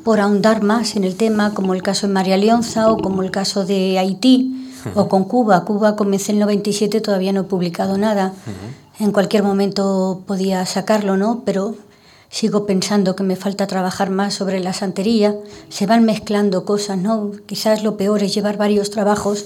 [0.03, 3.31] por ahondar más en el tema, como el caso de María Leonza o como el
[3.31, 5.65] caso de Haití o con Cuba.
[5.65, 8.33] Cuba comencé en el 97, todavía no he publicado nada.
[8.99, 11.43] En cualquier momento podía sacarlo, ¿no?
[11.45, 11.75] Pero
[12.29, 15.35] sigo pensando que me falta trabajar más sobre la santería.
[15.69, 17.31] Se van mezclando cosas, ¿no?
[17.45, 19.45] Quizás lo peor es llevar varios trabajos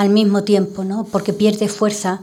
[0.00, 1.04] al mismo tiempo, ¿no?
[1.04, 2.22] porque pierde fuerza,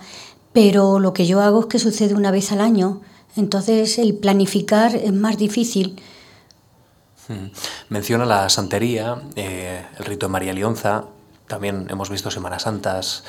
[0.52, 3.02] pero lo que yo hago es que sucede una vez al año,
[3.36, 6.02] entonces el planificar es más difícil.
[7.28, 7.52] Hmm.
[7.90, 11.04] Menciona la santería, eh, el rito de María Leonza,
[11.48, 13.24] también hemos visto Semanas Santas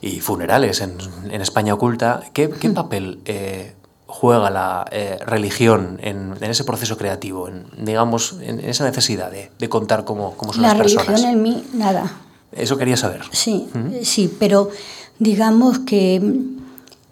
[0.00, 0.96] y funerales en,
[1.42, 2.22] España oculta.
[2.32, 2.72] ¿Qué, hmm.
[2.72, 3.74] papel eh,
[4.06, 10.06] juega la eh, religión en, ese proceso creativo, en, digamos, en esa necesidad de, contar
[10.06, 11.06] cómo, cómo son las personas?
[11.06, 12.10] La religión en mí, nada.
[12.52, 13.22] Eso quería saber.
[13.32, 13.66] Sí,
[14.02, 14.70] sí, pero
[15.18, 16.20] digamos que,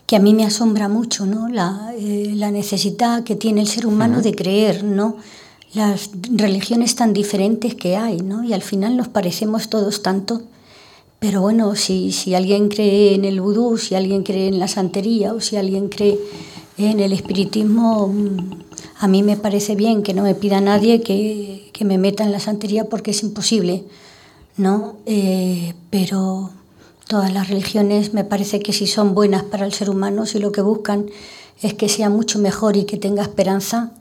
[0.07, 1.49] que, a mí me asombra mucho ¿no?
[1.49, 5.17] la, eh, la necesidad que tiene el ser humano de creer, ¿no?
[5.75, 8.43] las religiones tan diferentes que hay, ¿no?
[8.43, 10.43] y al final nos parecemos todos tanto.
[11.19, 15.35] Pero bueno, si, si alguien cree en el vudú, si alguien cree en la santería
[15.35, 16.17] o si alguien cree
[16.79, 18.15] en el espiritismo,
[18.99, 22.31] a mí me parece bien que no me pida nadie que, que me meta en
[22.31, 23.85] la santería porque es imposible.
[24.59, 24.97] ¿No?
[25.07, 26.51] Eh, pero
[27.07, 30.53] todas las religiones me parece que si son buenas para el ser humano, si lo
[30.53, 31.07] que buscan
[31.63, 33.93] es que sea mucho mejor y que tenga esperanza,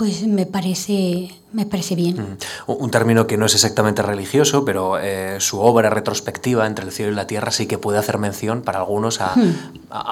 [0.00, 2.16] pues me parece, me parece bien.
[2.16, 2.70] Mm.
[2.72, 7.12] Un término que no es exactamente religioso, pero eh, su obra retrospectiva entre el cielo
[7.12, 9.34] y la tierra sí que puede hacer mención para algunos a,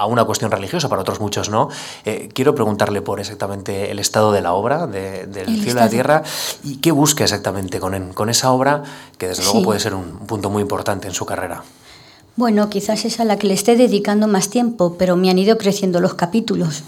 [0.07, 1.71] una cuestión religiosa, para otros muchos no.
[2.05, 6.23] Eh, quiero preguntarle por exactamente el estado de la obra, del cielo y la tierra,
[6.63, 8.83] y qué busca exactamente con, con esa obra,
[9.17, 11.63] que desde luego puede ser un punto muy importante en su carrera.
[12.37, 15.57] Bueno, quizás es a la que le esté dedicando más tiempo, pero me han ido
[15.57, 16.83] creciendo los capítulos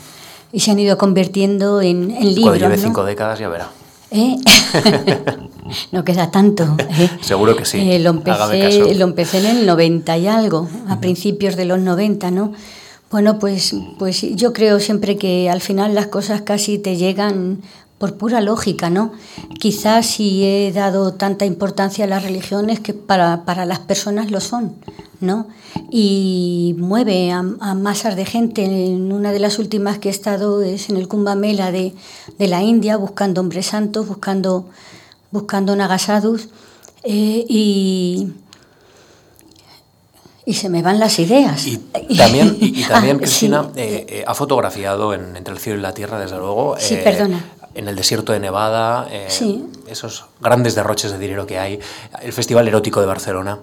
[0.53, 2.45] y se han ido convirtiendo en, en libros.
[2.45, 3.71] Cuando lleve cinco décadas ya verá.
[4.11, 4.37] ¿Eh?
[5.93, 6.77] no queda tanto.
[6.79, 7.11] ¿eh?
[7.21, 7.79] Seguro que sí.
[7.79, 12.31] Eh, lo, empecé, lo empecé en el 90 y algo, a principios de los 90,
[12.31, 12.53] ¿no?
[13.11, 17.59] Bueno, pues, pues yo creo siempre que al final las cosas casi te llegan
[18.01, 19.13] por pura lógica, ¿no?
[19.59, 24.41] Quizás si he dado tanta importancia a las religiones que para, para las personas lo
[24.41, 24.75] son,
[25.21, 25.49] ¿no?
[25.91, 28.65] Y mueve a, masas de gente.
[28.65, 31.93] En una de las últimas que he estado es en el Kumbh Mela de,
[32.39, 34.65] de la India, buscando hombres santos, buscando,
[35.31, 36.49] buscando nagasadus.
[37.03, 38.33] Eh, y,
[40.47, 41.67] y se me van las ideas.
[41.67, 45.83] Y también, y, también ah, Cristina, eh, eh, ha fotografiado en Entre el cielo y
[45.83, 46.77] la tierra, desde luego.
[46.79, 49.29] Sí, perdona en el desierto de Nevada, eh,
[49.87, 51.79] esos grandes derroches de dinero que hay,
[52.23, 53.59] el Festival Erótico de Barcelona.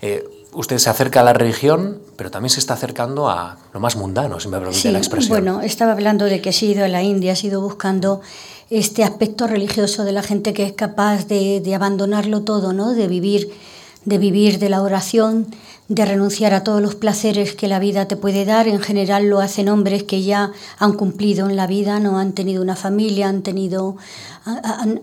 [0.00, 3.96] Eh, usted se acerca a la religión, pero también se está acercando a lo más
[3.96, 5.30] mundano, si me permite la expresión.
[5.30, 8.20] Bueno, estaba hablando de que he ido a la India, he ido buscando
[8.70, 12.92] este aspecto religioso de la gente que es capaz de, de abandonarlo todo, ¿no?
[12.92, 13.50] de, vivir,
[14.04, 15.48] de vivir de la oración,
[15.90, 18.68] de renunciar a todos los placeres que la vida te puede dar.
[18.68, 22.62] En general lo hacen hombres que ya han cumplido en la vida, no han tenido
[22.62, 23.96] una familia, han tenido,
[24.44, 25.00] han,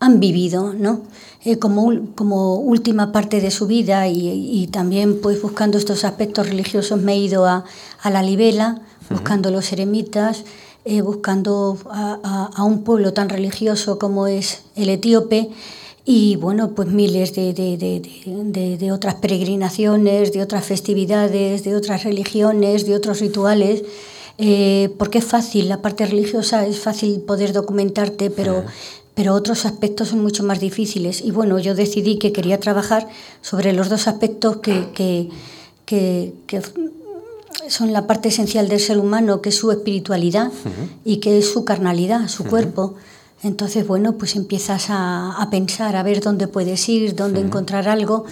[0.00, 1.02] han, vivido, ¿no?
[1.44, 7.00] Eh, como, como última parte de su vida y, también pues buscando estos aspectos religiosos
[7.00, 7.64] me he ido a,
[8.02, 10.42] a la Libela, buscando los eremitas,
[10.84, 15.50] eh, buscando a, a, un pueblo tan religioso como es el etíope
[16.04, 22.02] y bueno, pues miles de, de, de, de, otras peregrinaciones, de otras festividades, de otras
[22.02, 23.84] religiones, de otros rituales,
[24.38, 28.64] eh, porque es fácil, la parte religiosa es fácil poder documentarte, pero,
[29.14, 31.20] pero otros aspectos son mucho más difíciles.
[31.20, 33.08] Y bueno, yo decidí que quería trabajar
[33.40, 35.28] sobre los dos aspectos que, que,
[35.86, 36.62] que, que
[37.68, 40.50] son la parte esencial del ser humano, que es su espiritualidad
[41.04, 42.94] y que es su carnalidad, su cuerpo.
[43.42, 48.24] Entonces, bueno, pues empiezas a, pensar, a ver dónde puedes ir, dónde encontrar algo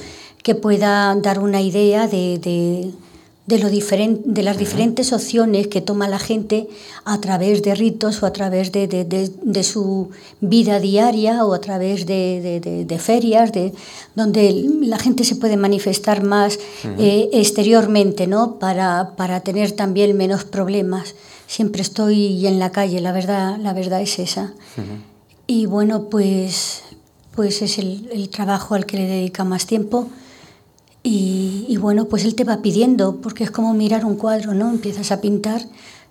[0.42, 2.38] que pueda dar una idea de,
[3.46, 6.68] de, lo diferente, de las diferentes opciones que toma la gente
[7.04, 12.06] a través de ritos o a través de, de su vida diaria o a través
[12.06, 13.72] de, ferias, de,
[14.14, 16.60] donde la gente se puede manifestar más
[16.98, 18.60] eh, exteriormente, ¿no?
[18.60, 21.16] Para, para tener también menos problemas
[21.50, 24.54] siempre estoy en la calle, la verdad, la verdad es esa.
[25.48, 26.82] Y bueno, pues,
[27.34, 30.08] pues es el, trabajo al que le dedica más tiempo.
[31.02, 34.70] Y, bueno, pues él te va pidiendo, porque es como mirar un cuadro, ¿no?
[34.70, 35.62] Empiezas a pintar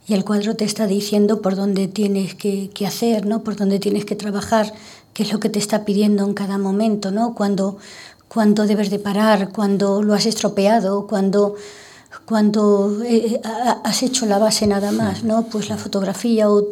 [0.07, 3.41] y el cuadro te está diciendo por dónde tienes que, que, hacer, ¿no?
[3.41, 4.73] Por dónde tienes que trabajar,
[5.13, 7.33] qué es lo que te está pidiendo en cada momento, ¿no?
[7.33, 7.77] Cuando,
[8.27, 11.55] cuando debes de parar, cuando lo has estropeado, cuando
[12.29, 13.41] cuando eh, eh,
[13.83, 15.47] has hecho la base nada más, ¿no?
[15.47, 16.63] Pues la fotografía o,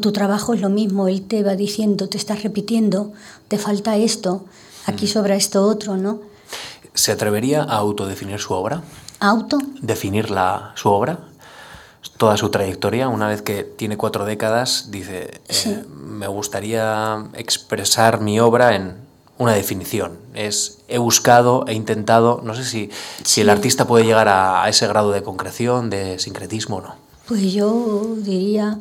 [0.00, 3.12] tu trabajo es lo mismo, él te va diciendo, te estás repitiendo,
[3.48, 4.44] te falta esto,
[4.86, 6.20] aquí sobra esto otro, ¿no?
[6.94, 8.82] ¿Se atrevería a autodefinir su obra?
[9.18, 9.58] ¿Auto?
[9.82, 11.18] ¿Definir la, su obra?
[12.16, 18.38] Toda su trayectoria, una vez que tiene cuatro décadas, dice, eh, me gustaría expresar mi
[18.38, 18.96] obra en
[19.42, 20.12] una definición.
[20.34, 22.90] Es he buscado, he intentado, no sé si,
[23.24, 26.94] si el artista puede llegar a, ese grado de concreción, de sincretismo o no.
[27.26, 28.78] Pues yo diría,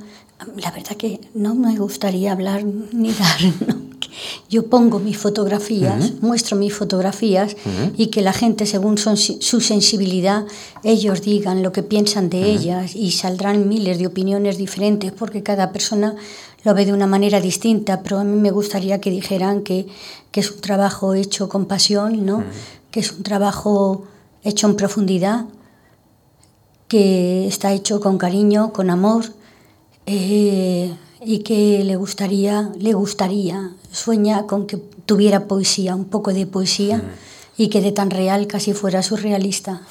[0.57, 3.39] la verdad que no me gustaría hablar ni dar,
[4.49, 7.55] Yo pongo mis fotografías, muestro mis fotografías
[7.97, 10.45] y que la gente, según son, su sensibilidad,
[10.83, 15.71] ellos digan lo que piensan de ellas y saldrán miles de opiniones diferentes porque cada
[15.71, 16.15] persona
[16.63, 19.87] lo ve de una manera distinta, pero a mí me gustaría que dijeran que,
[20.31, 22.43] que es un trabajo hecho con pasión, ¿no?
[22.91, 24.03] que es un trabajo
[24.43, 25.45] hecho en profundidad,
[26.87, 29.25] que está hecho con cariño, con amor,
[30.05, 30.93] eh,
[31.23, 37.01] y que le gustaría, le gustaría, sueña con que tuviera poesía, un poco de poesía
[37.61, 39.81] y que de tan real casi fuera surrealista.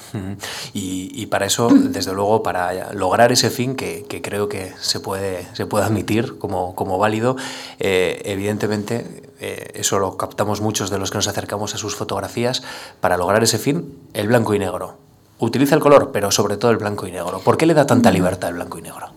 [0.73, 5.65] Y, para eso, desde luego, para lograr ese fin que, creo que se puede, se
[5.65, 7.37] puede admitir como, como válido,
[7.79, 12.61] eh, evidentemente eh, eso lo captamos muchos de los que nos acercamos a sus fotografías,
[12.99, 14.97] para lograr ese fin, el blanco y negro.
[15.39, 17.39] Utiliza el color, pero sobre todo el blanco y negro.
[17.39, 19.07] ¿Por qué le da tanta libertad el blanco y negro?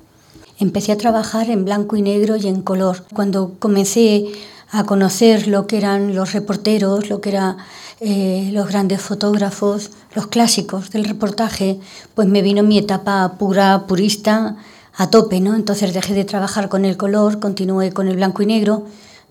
[0.61, 3.05] Empecé a trabajar en blanco y negro y en color.
[3.12, 4.27] Cuando comencé
[4.71, 7.57] a conocer lo que eran los reporteros, lo que eran
[8.00, 11.78] eh, los grandes fotógrafos, los clásicos del reportaje,
[12.14, 14.57] pues me vino mi etapa pura, purista,
[14.96, 15.54] a tope, ¿no?
[15.54, 18.85] Entonces dejé de trabajar con el color, continué con el blanco y negro,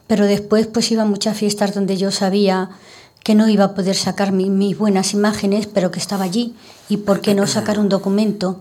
[0.08, 2.70] pero después pues iba a muchas fiestas donde yo sabía
[3.24, 6.56] que no iba a poder sacar mis buenas imágenes, pero que estaba allí,
[6.90, 8.60] y por qué no sacar un documento.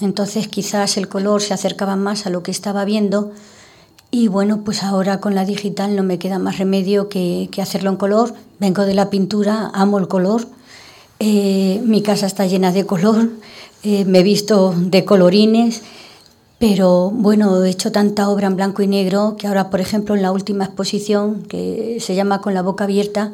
[0.00, 3.32] Entonces quizás el color se acercaba más a lo que estaba viendo
[4.14, 7.96] y bueno, pues ahora con la digital no me queda más remedio que, hacerlo en
[7.96, 8.32] color.
[8.60, 10.46] Vengo de la pintura, amo el color.
[11.18, 13.30] Eh, mi casa está llena de color,
[13.82, 15.82] eh, me he visto de colorines,
[16.60, 20.22] Pero bueno, he hecho tanta obra en blanco y negro que ahora, por ejemplo, en
[20.22, 23.32] la última exposición, que se llama Con la boca abierta,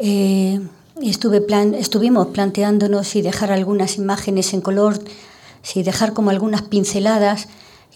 [0.00, 0.60] eh,
[1.02, 4.98] estuve plan, estuvimos planteándonos si dejar algunas imágenes en color,
[5.62, 7.46] si dejar como algunas pinceladas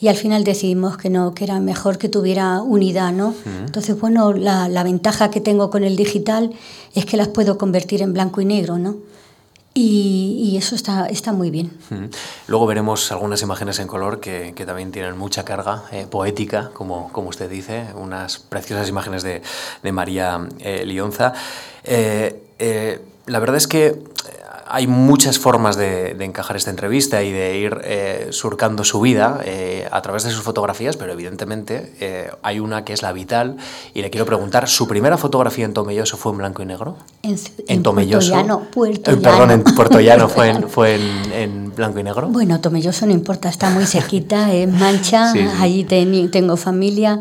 [0.00, 3.34] y al final decidimos que no, que era mejor que tuviera unidad, ¿no?
[3.44, 6.52] Entonces, bueno, la, la, ventaja que tengo con el digital
[6.94, 8.96] es que las puedo convertir en blanco y negro, ¿no?
[9.74, 11.70] Y, eso está, está muy bien.
[12.48, 17.12] Luego veremos algunas imágenes en color que, que también tienen mucha carga eh, poética, como,
[17.12, 19.40] como usted dice, unas preciosas imágenes de,
[19.82, 21.32] de María eh, Lionza.
[21.84, 24.02] Eh la verdad es que
[24.70, 29.40] hay muchas formas de, de, encajar esta entrevista y de ir eh, surcando su vida
[29.44, 33.56] eh, a través de sus fotografías, pero evidentemente eh, hay una que es la vital
[33.94, 36.96] y le quiero preguntar, ¿su primera fotografía en Tomelloso fue en blanco y negro?
[37.22, 38.32] En, en, en Tomelloso.
[38.72, 42.28] Puerto Llano, Perdón, en Puerto Llano fue, en, fue en, en, blanco y negro.
[42.28, 45.48] Bueno, Tomelloso no importa, está muy cerquita, es Mancha, sí, sí.
[45.60, 47.20] allí ten, tengo familia.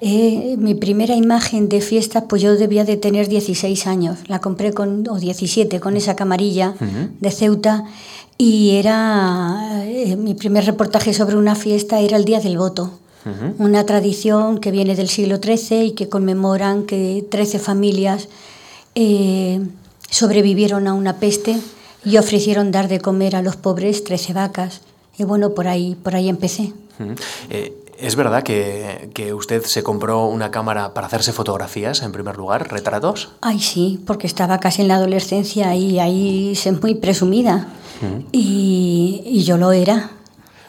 [0.00, 4.18] Eh, mi primera imagen de fiesta, pues yo debía de tener 16 años.
[4.26, 7.10] La compré con, o 17, con esa camarilla uh -huh.
[7.20, 7.84] de Ceuta.
[8.36, 12.90] Y era, eh, mi primer reportaje sobre una fiesta era el Día del Voto.
[13.24, 13.54] Uh -huh.
[13.58, 18.28] Una tradición que viene del siglo XIII y que conmemoran que 13 familias
[18.96, 19.60] eh,
[20.10, 21.56] sobrevivieron a una peste
[22.04, 24.80] y ofrecieron dar de comer a los pobres 13 vacas.
[25.16, 26.72] Y bueno, por ahí, por ahí empecé.
[26.98, 27.72] Uh -huh.
[27.98, 32.70] ¿Es verdad que, que, usted se compró una cámara para hacerse fotografías, en primer lugar,
[32.70, 33.30] retratos?
[33.40, 37.68] Ay, sí, porque estaba casi en la adolescencia y ahí es muy presumida.
[38.00, 38.26] Mm.
[38.32, 40.10] Y, y, yo lo era,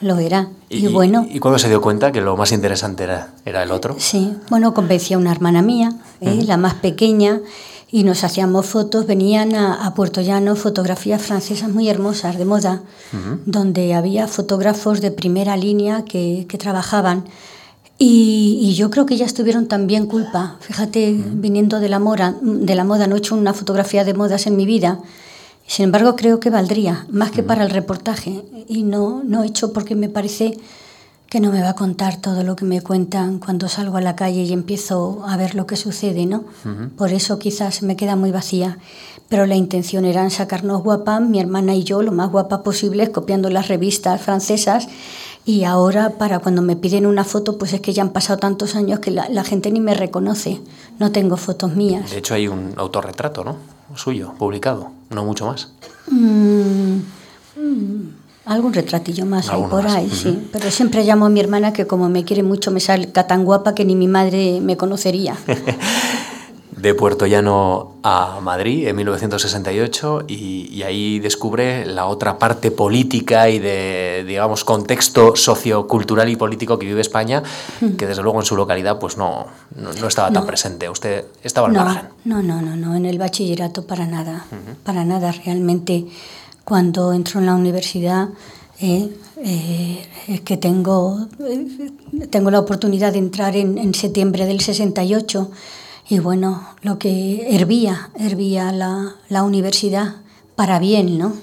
[0.02, 0.50] lo era.
[0.70, 1.26] ¿Y, y bueno.
[1.30, 3.96] ¿Y cuándo se dio cuenta que lo más interesante era, era el otro?
[3.98, 6.42] Sí, bueno, convencí a una hermana mía, ¿eh?
[6.44, 6.48] mm.
[6.48, 7.42] la más pequeña,
[7.96, 12.84] y nos hacíamos fotos, venían a, a, Puerto Llano fotografías francesas muy hermosas de moda,
[13.14, 13.40] uh -huh.
[13.46, 17.24] donde había fotógrafos de primera línea que, que trabajaban.
[17.98, 20.58] Y, y, yo creo que ellas tuvieron también culpa.
[20.60, 21.42] Fíjate, uh -huh.
[21.46, 24.58] viniendo de la, moda, de la moda, no he hecho una fotografía de modas en
[24.58, 25.00] mi vida.
[25.66, 27.48] Sin embargo, creo que valdría, más que uh -huh.
[27.48, 28.44] para el reportaje.
[28.68, 30.58] Y no, no he hecho porque me parece
[31.30, 34.16] que no me va a contar todo lo que me cuentan cuando salgo a la
[34.16, 36.46] calle y empiezo a ver lo que sucede, ¿no?
[36.64, 36.90] Uh -huh.
[36.92, 38.78] Por eso quizás me queda muy vacía.
[39.28, 43.50] Pero la intención era sacarnos guapas, mi hermana y yo, lo más guapa posible, copiando
[43.50, 44.88] las revistas francesas.
[45.46, 48.76] Y ahora, para cuando me piden una foto, pues es que ya han pasado tantos
[48.76, 50.62] años que la, la gente ni me reconoce.
[51.00, 52.12] No tengo fotos mías.
[52.12, 53.58] De hecho, hay un autorretrato, ¿no?
[53.96, 55.70] Suyo, publicado, no mucho más.
[56.10, 56.98] Mm,
[57.58, 58.10] mm.
[58.46, 60.24] Algún retratillo más hay por ahí, uh -huh.
[60.24, 60.50] sí.
[60.52, 63.74] Pero siempre llamo a mi hermana que como me quiere mucho me salga tan guapa
[63.74, 65.36] que ni mi madre me conocería.
[66.86, 73.50] de Puerto Llano a Madrid en 1968 y, y, ahí descubre la otra parte política
[73.50, 77.42] y de, digamos, contexto sociocultural y político que vive España,
[77.98, 80.36] que desde luego en su localidad pues no, no, no estaba no.
[80.36, 80.88] tan presente.
[80.88, 82.10] Usted estaba al no, margen.
[82.26, 84.76] No, no, no, no, en el bachillerato para nada, uh -huh.
[84.84, 86.06] para nada realmente
[86.66, 88.30] cuando entro en la universidad
[88.82, 91.92] eh, eh, es que tengo, eh,
[92.30, 95.52] tengo la oportunidad de entrar en, en, septiembre del 68
[96.10, 100.16] y bueno, lo que hervía, hervía la, la universidad
[100.56, 101.34] para bien, ¿no?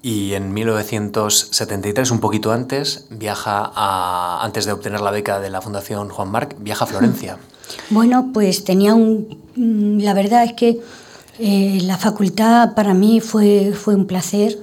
[0.00, 5.62] Y en 1973, un poquito antes, viaja a, antes de obtener la beca de la
[5.62, 7.38] Fundación Juan Marc, viaja a Florencia.
[7.88, 9.42] Bueno, pues tenía un...
[9.56, 10.80] Mm, la verdad es que
[11.38, 14.58] eh, la facultad para mí fue, fue un placer,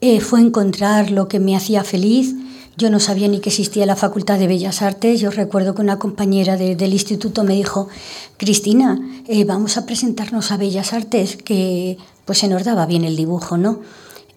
[0.00, 2.34] eh, fue encontrar lo que me hacía feliz.
[2.76, 5.20] Yo no sabía ni que existía la Facultad de Bellas Artes.
[5.20, 7.88] Yo recuerdo que una compañera de, del instituto me dijo,
[8.36, 13.14] Cristina, eh, vamos a presentarnos a Bellas Artes, que pues se nos daba bien el
[13.14, 13.80] dibujo, ¿no?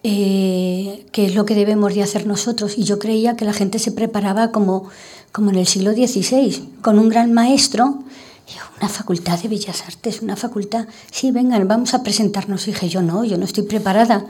[0.04, 2.78] Eh, qué es lo que debemos de hacer nosotros.
[2.78, 4.88] Y yo creía que la gente se preparaba como,
[5.32, 7.98] como en el siglo XVI, con un gran maestro
[8.78, 12.66] una facultad de bellas artes, una facultad, sí, vengan, vamos a presentarnos.
[12.68, 14.26] Y dije yo, no, yo no estoy preparada,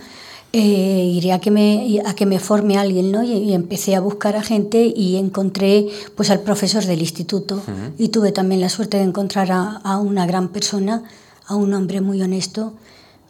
[0.52, 3.22] eh, iré a que, me, a que me forme alguien, ¿no?
[3.22, 7.70] Y, y, empecé a buscar a gente y encontré pues al profesor del instituto uh
[7.70, 7.92] -huh.
[7.98, 11.02] y tuve también la suerte de encontrar a, a, una gran persona,
[11.46, 12.72] a un hombre muy honesto,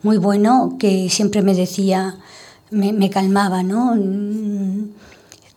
[0.04, 2.18] muy bueno, que siempre me decía,
[2.70, 3.96] me, me calmaba, ¿no?
[3.96, 4.90] Mm,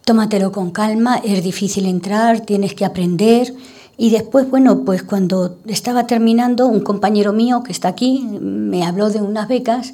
[0.03, 3.53] tómatelo con calma, es difícil entrar, tienes que aprender.
[3.97, 9.09] Y después, bueno, pues cuando estaba terminando, un compañero mío que está aquí me habló
[9.09, 9.93] de unas becas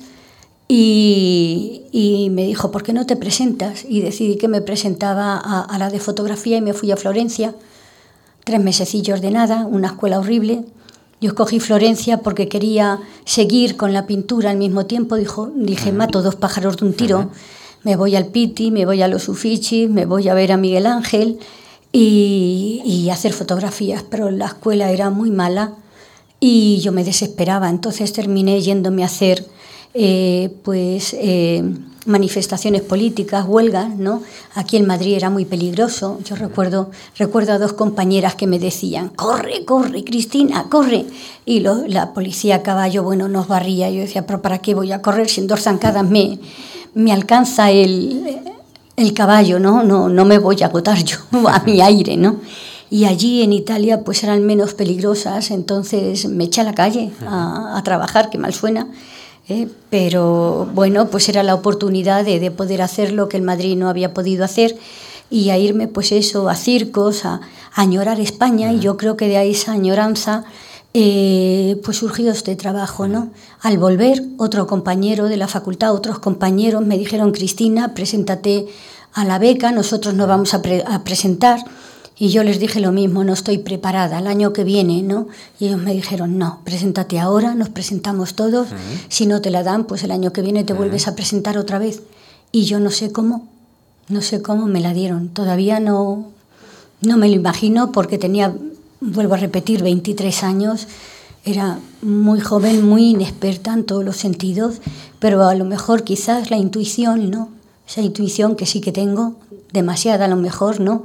[0.67, 3.85] y, y me dijo, ¿por qué no te presentas?
[3.87, 7.55] Y decidí que me presentaba a, a, la de fotografía y me fui a Florencia.
[8.43, 10.63] Tres mesecillos de nada, una escuela horrible.
[11.19, 15.15] Yo escogí Florencia porque quería seguir con la pintura al mismo tiempo.
[15.15, 17.31] Dijo, dije, mato dos pájaros de un tiro.
[17.83, 20.85] me voy al Piti, me voy a los Uffizi, me voy a ver a Miguel
[20.85, 21.39] Ángel
[21.99, 25.73] y, y hacer fotografías, pero la escuela era muy mala
[26.39, 29.43] y yo me desesperaba, entonces terminé yéndome a hacer
[29.95, 31.63] eh, pues eh,
[32.05, 34.21] manifestaciones políticas, huelgas, ¿no?
[34.53, 36.19] Aquí en Madrid era muy peligroso.
[36.23, 41.05] Yo recuerdo, recuerdo a dos compañeras que me decían, corre, corre, Cristina, corre.
[41.45, 43.89] Y la policía a caballo, bueno, nos barría.
[43.89, 46.37] Yo decía, pero ¿para qué voy a correr si en dos zancadas me,
[46.93, 48.39] me alcanza el,
[48.97, 49.83] el caballo, ¿no?
[49.83, 50.09] ¿no?
[50.09, 51.17] No me voy a agotar yo
[51.47, 52.41] a mi aire, ¿no?
[52.89, 57.77] Y allí en Italia pues eran menos peligrosas, entonces me eché a la calle a,
[57.77, 58.87] a trabajar, que mal suena
[59.49, 59.67] ¿eh?
[59.89, 63.89] pero bueno, pues era la oportunidad de, de, poder hacer lo que el Madrid no
[63.89, 64.77] había podido hacer
[65.29, 67.41] y a irme pues eso, a circos, a,
[67.73, 70.45] a añorar España y yo creo que de ahí esa añoranza
[70.93, 73.29] eh, pues surgió este trabajo, ¿no?
[73.61, 78.67] Al volver, otro compañero de la facultad, otros compañeros me dijeron, Cristina, preséntate
[79.13, 81.59] a la beca, nosotros nos vamos a, pre a presentar.
[82.19, 85.27] Y yo les dije lo mismo, no estoy preparada, el año que viene, ¿no?
[85.59, 89.05] Y ellos me dijeron, no, preséntate ahora, nos presentamos todos, uh -huh.
[89.07, 90.79] si no te la dan, pues el año que viene te uh -huh.
[90.79, 92.01] vuelves a presentar otra vez.
[92.51, 93.47] Y yo no sé cómo,
[94.07, 96.31] no sé cómo me la dieron, todavía no,
[97.01, 98.55] no me lo imagino porque tenía,
[99.01, 100.87] vuelvo a repetir, 23 años,
[101.45, 104.81] era muy joven, muy inexperta en todos los sentidos,
[105.19, 107.49] pero a lo mejor quizás la intuición, ¿no?
[107.87, 109.35] Esa intuición que sí que tengo,
[109.71, 111.03] demasiada a lo mejor, ¿no?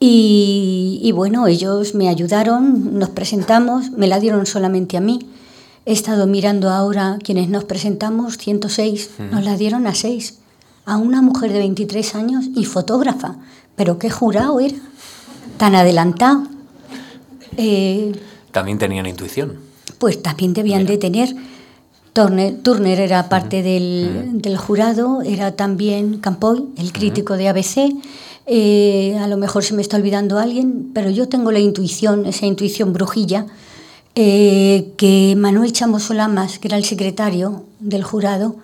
[0.00, 5.28] Y, y, bueno, ellos me ayudaron, nos presentamos, me la dieron solamente a mí.
[5.86, 9.30] He estado mirando ahora quienes nos presentamos, 106, mm.
[9.32, 10.38] nos la dieron a 6,
[10.84, 13.36] a una mujer de 23 años y fotógrafa.
[13.74, 14.76] Pero qué jurado era,
[15.56, 16.44] tan adelantado.
[17.58, 18.12] Eh,
[18.50, 19.58] también tenían intuición.
[19.98, 20.92] Pues también debían Mira.
[20.92, 21.36] de tener.
[22.14, 27.92] Turner, Turner era parte del, del, jurado, era también Campoy, el crítico de ABC
[28.50, 32.46] eh, a lo mejor se me está olvidando alguien, pero yo tengo la intuición, esa
[32.46, 33.44] intuición brujilla,
[34.14, 38.56] eh, que Manuel Chamosolamas, que era el secretario del jurado,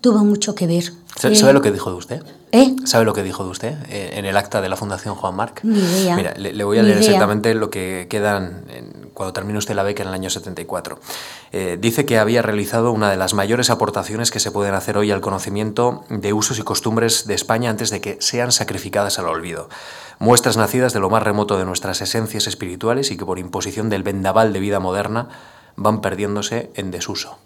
[0.00, 0.92] tuvo mucho que ver.
[1.16, 2.22] ¿Sabe, eh, lo que dijo de usted?
[2.52, 2.76] ¿Eh?
[2.84, 5.60] ¿Sabe lo que dijo de usted eh, en el acta de la Fundación Juan Marc?
[5.64, 6.16] Ni idea.
[6.16, 9.82] Mira, le, le voy a leer exactamente lo que quedan en, cuando termine usted la
[9.82, 11.00] beca en el año 74.
[11.50, 15.10] Eh, dice que había realizado una de las mayores aportaciones que se pueden hacer hoy
[15.10, 19.70] al conocimiento de usos y costumbres de España antes de que sean sacrificadas al olvido.
[20.18, 24.02] Muestras nacidas de lo más remoto de nuestras esencias espirituales y que por imposición del
[24.02, 25.30] vendaval de vida moderna
[25.76, 27.38] van perdiéndose en desuso.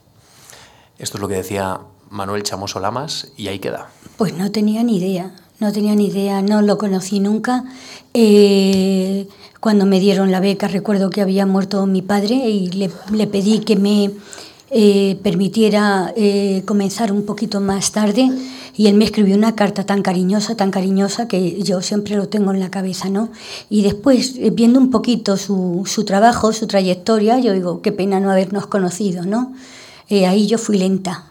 [0.99, 3.91] Esto es lo que decía Manuel Chamoso Lamas y ahí queda.
[4.17, 7.65] Pues no tenía ni idea, no tenía ni idea, no lo conocí nunca.
[8.13, 9.27] Eh,
[9.61, 13.61] cuando me dieron la beca recuerdo que había muerto mi padre y le, le pedí
[13.61, 14.11] que me
[14.73, 18.31] eh, permitiera eh, comenzar un poquito más tarde
[18.77, 22.53] y él me escribió una carta tan cariñosa, tan cariñosa que yo siempre lo tengo
[22.53, 23.31] en la cabeza, ¿no?
[23.69, 28.21] Y después, eh, viendo un poquito su, su trabajo, su trayectoria, yo digo, qué pena
[28.21, 29.55] no habernos conocido, ¿no?
[30.09, 31.30] Ahí yo fui lenta,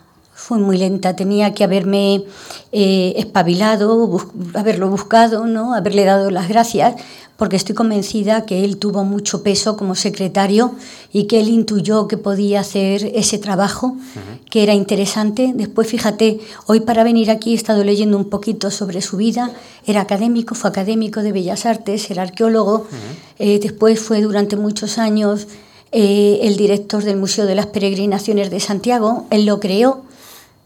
[0.50, 2.24] fui muy lenta, tenía que haberme
[2.72, 4.24] eh, espabilado, bus
[4.56, 5.76] haberlo buscado, ¿no?
[5.76, 6.96] haberle dado las gracias,
[7.38, 10.74] porque estoy convencida que él tuvo mucho peso como secretario
[11.14, 14.50] y que él intuyó que podía hacer ese trabajo, uh -huh.
[14.50, 15.54] que era interesante.
[15.54, 19.52] Después, fíjate, hoy para venir aquí he estado leyendo un poquito sobre su vida.
[19.86, 23.46] Era académico, fue académico de Bellas Artes, era arqueólogo, uh -huh.
[23.46, 25.46] eh, después fue durante muchos años
[25.92, 30.09] eh, el director del Museo de las Peregrinaciones de Santiago, él lo creó.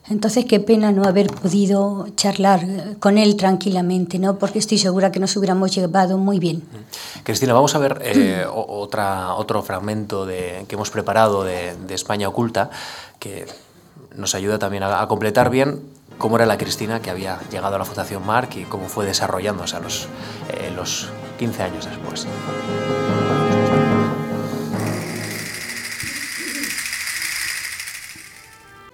[0.10, 2.66] Entonces, qué pena no haber podido charlar
[2.99, 4.38] con él tranquilamente, ¿no?
[4.38, 6.64] porque estoy segura que nos hubiéramos llevado muy bien.
[7.24, 12.28] Cristina, vamos a ver eh, otra, otro fragmento de, que hemos preparado de, de, España
[12.28, 12.70] Oculta,
[13.20, 13.45] que
[14.16, 15.80] nos ayuda también a, a, completar bien
[16.18, 19.78] cómo era la Cristina que había llegado a la Fundación Marc y cómo fue desarrollándose
[19.78, 20.08] a los,
[20.49, 22.28] eh, los 15 años después.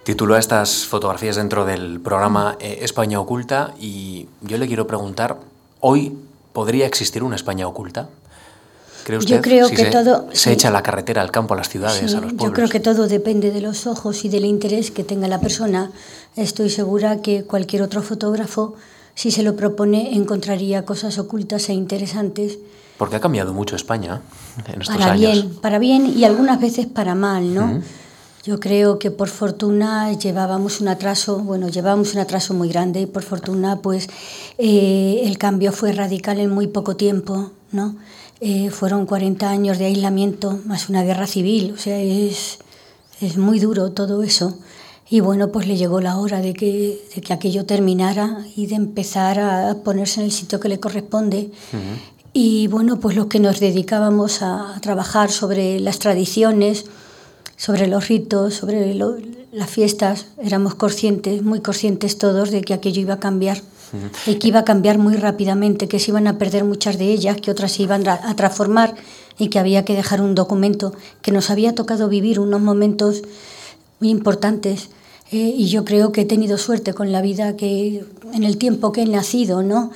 [0.04, 5.36] Tituló a estas fotografías dentro del programa eh, España Oculta y yo le quiero preguntar,
[5.80, 6.16] ¿hoy
[6.52, 8.08] podría existir una España oculta?
[9.04, 9.36] ¿Cree usted?
[9.36, 10.28] Yo creo si que se, todo...
[10.32, 10.50] Se sí.
[10.50, 12.42] echa la carretera al campo, a las ciudades, sí, a los pueblos.
[12.42, 15.90] Yo creo que todo depende de los ojos y del interés que tenga la persona.
[16.34, 18.76] Estoy segura que cualquier otro fotógrafo,
[19.14, 22.58] si se lo propone, encontraría cosas ocultas e interesantes.
[22.96, 24.22] Porque ha cambiado mucho España
[24.66, 25.32] en estos para años.
[25.32, 27.82] Bien, para bien y algunas veces para mal, ¿no?
[28.42, 33.06] Yo creo que por fortuna llevábamos un atraso, bueno, llevábamos un atraso muy grande y
[33.06, 34.08] por fortuna pues
[34.56, 37.96] eh, el cambio fue radical en muy poco tiempo, ¿no?
[38.40, 42.58] Eh, fueron 40 años de aislamiento más una guerra civil, o sea, es,
[43.20, 44.56] es muy duro todo eso.
[45.10, 48.76] Y bueno, pues le llegó la hora de que, de que aquello terminara y de
[48.76, 51.50] empezar a ponerse en el sitio que le corresponde.
[52.32, 56.86] Y bueno, pues los que nos dedicábamos a trabajar sobre las tradiciones,
[57.60, 63.14] sobre los ritos, sobre las fiestas, éramos conscientes, muy conscientes todos de que aquello iba
[63.14, 63.60] a cambiar
[64.26, 67.36] y que iba a cambiar muy rápidamente, que se iban a perder muchas de ellas,
[67.36, 68.94] que otras se iban a transformar
[69.38, 73.20] y que había que dejar un documento, que nos había tocado vivir unos momentos
[73.98, 74.88] muy importantes.
[75.30, 78.90] Eh, y yo creo que he tenido suerte con la vida que en el tiempo
[78.90, 79.90] que he nacido, ¿no?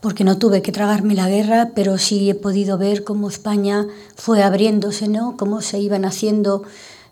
[0.00, 4.44] porque no tuve que tragarme la guerra, pero sí he podido ver cómo España fue
[4.44, 5.36] abriéndose, ¿no?
[5.36, 6.62] Cómo se iban haciendo,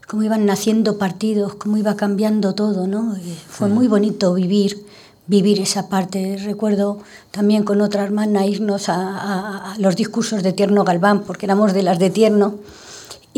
[0.06, 3.16] cómo iban naciendo partidos, cómo iba cambiando todo, ¿no?
[3.48, 4.84] fue muy bonito vivir
[5.26, 6.38] vivir esa parte.
[6.44, 6.98] Recuerdo
[7.30, 11.82] también con otra hermana irnos a, a, los discursos de Tierno Galván, porque éramos de
[11.82, 12.54] las de Tierno,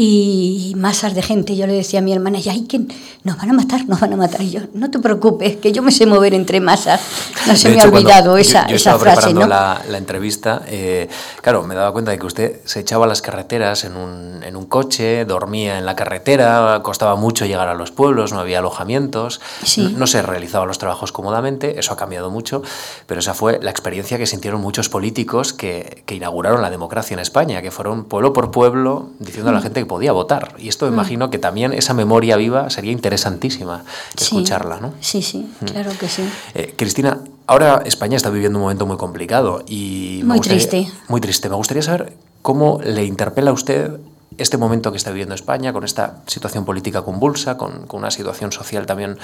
[0.00, 1.56] y masas de gente.
[1.56, 2.82] Yo le decía a mi hermana, ya hay que
[3.24, 4.42] nos van a matar, nos van a matar.
[4.42, 7.00] Y yo, no te preocupes, que yo me sé mover entre masas.
[7.48, 9.34] No se me ha olvidado esa, yo, esa frase.
[9.34, 9.44] ¿no?
[9.44, 11.08] la, la, entrevista, eh,
[11.42, 14.54] claro, me daba cuenta de que usted se echaba a las carreteras en un, en
[14.54, 19.40] un, coche, dormía en la carretera, costaba mucho llegar a los pueblos, no había alojamientos,
[19.64, 19.82] sí.
[19.82, 22.62] no, no se realizaban los trabajos cómodamente, eso ha cambiado mucho,
[23.08, 27.20] pero esa fue la experiencia que sintieron muchos políticos que, que inauguraron la democracia en
[27.20, 30.54] España, que fueron pueblo por pueblo diciendo a la gente que podía votar.
[30.58, 33.84] Y esto me imagino que también esa memoria viva sería interesantísima
[34.16, 34.94] escucharla, sí, ¿no?
[35.00, 36.22] Sí, sí, claro que sí.
[36.54, 40.20] Eh, Cristina, ahora España está viviendo un momento muy complicado y...
[40.24, 40.92] Muy gustaría, triste.
[41.08, 41.48] Muy triste.
[41.48, 42.12] Me gustaría saber
[42.42, 43.98] cómo le interpela a usted
[44.38, 48.52] este momento que está viviendo España, con esta situación política convulsa, con, con una situación
[48.52, 49.18] social también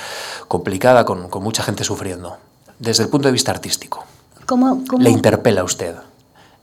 [0.48, 2.36] complicada, con, con, mucha gente sufriendo,
[2.78, 4.04] desde el punto de vista artístico.
[4.46, 5.02] ¿Cómo, cómo?
[5.02, 5.94] ¿Le interpela a usted?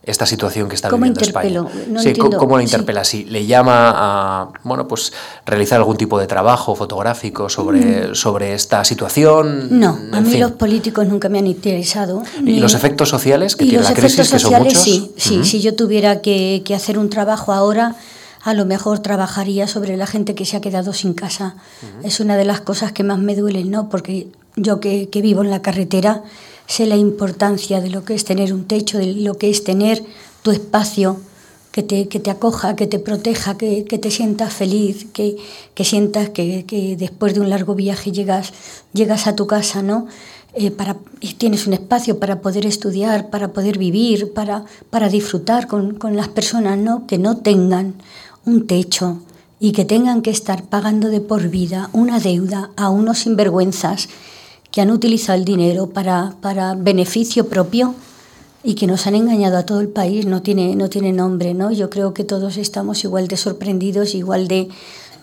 [0.04, 1.68] Esta situación que está ¿Cómo viviendo interpelo?
[1.68, 1.86] España.
[1.90, 2.38] No sí, entiendo.
[2.38, 3.04] ¿cómo le interpela?
[3.04, 3.24] Sí.
[3.24, 5.14] Si le llama a bueno, pues
[5.46, 8.16] realizar algún tipo de trabajo fotográfico sobre, mm.
[8.16, 9.80] sobre esta situación.
[9.80, 10.40] No, a mí fin.
[10.40, 12.24] los políticos nunca me han interesado.
[12.44, 14.82] ¿Y los efectos sociales que y tiene los la crisis, efectos que son muchos?
[14.82, 15.44] Sí, sí, uh -huh.
[15.44, 17.96] si yo tuviera que, que, hacer un trabajo ahora,
[18.42, 21.56] a lo mejor trabajaría sobre la gente que se ha quedado sin casa.
[21.84, 22.08] Uh -huh.
[22.08, 23.88] Es una de las cosas que más me duelen, ¿no?
[23.88, 26.24] Porque yo que, que vivo en la carretera
[26.72, 30.04] sé la importancia de lo que es tener un techo, de lo que es tener
[30.42, 31.20] tu espacio
[31.72, 35.38] que te, que te acoja, que te proteja, que, que te sientas feliz, que,
[35.74, 38.54] que sientas que, que, después de un largo viaje llegas,
[38.94, 40.08] llegas a tu casa, ¿no?
[40.54, 40.98] Eh, para,
[41.38, 46.30] tienes un espacio para poder estudiar, para poder vivir, para, para disfrutar con, con las
[46.30, 47.06] personas, ¿no?
[47.06, 47.96] Que no tengan
[48.46, 49.20] un techo
[49.60, 54.10] y que tengan que estar pagando de por vida una deuda a unos sinvergüenzas
[54.72, 57.94] que han utilizado el dinero para, para beneficio propio
[58.64, 61.72] y que nos han engañado a todo el país no tiene, no tiene nombre, ¿no?
[61.72, 64.70] Yo creo que todos estamos igual de sorprendidos, igual de,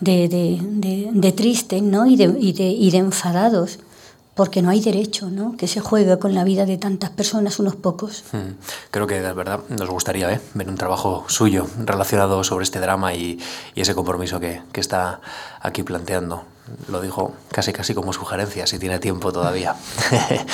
[0.01, 2.05] de, de, de, tristes, ¿no?
[2.05, 3.79] Y y, y de enfadados,
[4.35, 5.55] porque no hay derecho, ¿no?
[5.57, 8.23] Que se juegue con la vida de tantas personas, unos pocos.
[8.33, 8.55] Hmm.
[8.91, 10.41] Creo que de verdad nos gustaría ¿eh?
[10.53, 13.39] ver un trabajo suyo relacionado sobre este drama y,
[13.73, 15.21] y ese compromiso que, que está
[15.61, 16.43] aquí planteando
[16.87, 19.75] lo dijo casi casi como sugerencia, si tiene tiempo todavía.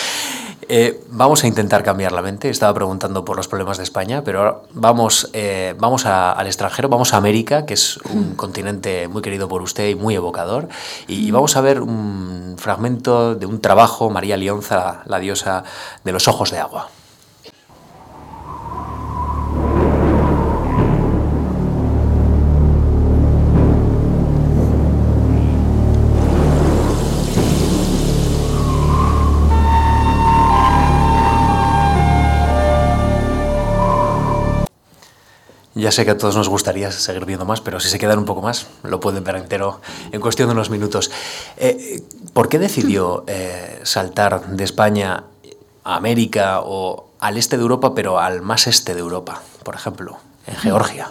[0.69, 2.49] eh, vamos a intentar cambiar la mente.
[2.49, 6.89] Estaba preguntando por los problemas de España, pero ahora vamos, eh, vamos a, al extranjero,
[6.89, 8.35] vamos a América, que es un mm.
[8.35, 10.67] continente muy querido por usted y muy evocador,
[11.07, 15.63] y, y, vamos a ver un fragmento de un trabajo, María Lionza, la diosa
[16.03, 16.89] de los ojos de agua.
[35.75, 38.23] Ya sé que a todos nos gustaría seguir viendo más, pero si se quedan un
[38.23, 39.81] poco más, lo pueden ver entero
[40.13, 41.11] en cuestión de unos minutos.
[41.57, 42.01] Eh,
[42.31, 45.25] ¿Por qué decidió eh, saltar de España
[45.83, 50.17] a América o al este de Europa, pero al más este de Europa, por ejemplo,
[50.47, 51.09] en Georgia?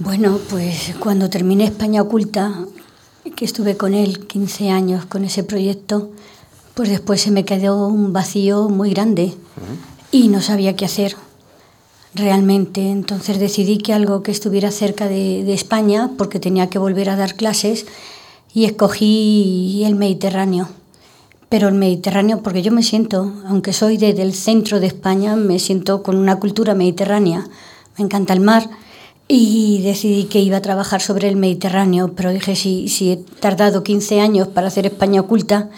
[0.00, 2.52] Bueno, pues cuando terminé España Oculta,
[3.36, 6.10] que estuve con él 15 años con ese proyecto,
[6.74, 9.76] pues después se me quedó un vacío muy grande uh -huh.
[10.10, 11.14] y no sabía qué hacer
[12.14, 12.90] realmente.
[12.90, 17.34] Entonces decidí que algo que estuviera cerca de, España, porque tenía que volver a dar
[17.34, 17.86] clases,
[18.52, 20.68] y escogí el Mediterráneo.
[21.48, 25.58] Pero el Mediterráneo, porque yo me siento, aunque soy de, del centro de España, me
[25.58, 27.48] siento con una cultura mediterránea.
[27.96, 28.68] Me encanta el mar
[29.28, 33.82] y decidí que iba a trabajar sobre el Mediterráneo, pero dije, si, si he tardado
[33.82, 35.70] 15 años para hacer España oculta,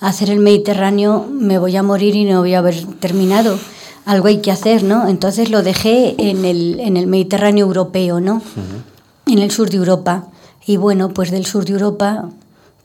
[0.00, 3.58] hacer el Mediterráneo me voy a morir y no voy a haber terminado
[4.06, 5.08] algo hay que hacer, ¿no?
[5.08, 8.36] Entonces lo dejé en el, en el Mediterráneo europeo, ¿no?
[8.36, 9.32] Uh -huh.
[9.32, 10.28] En el sur de Europa.
[10.64, 12.30] Y bueno, pues del sur de Europa,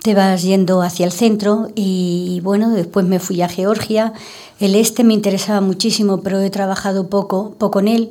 [0.02, 4.14] te vas yendo hacia el centro y bueno, después me fui a Georgia.
[4.60, 8.10] El este me interesaba muchísimo, pero he trabajado poco, poco en él.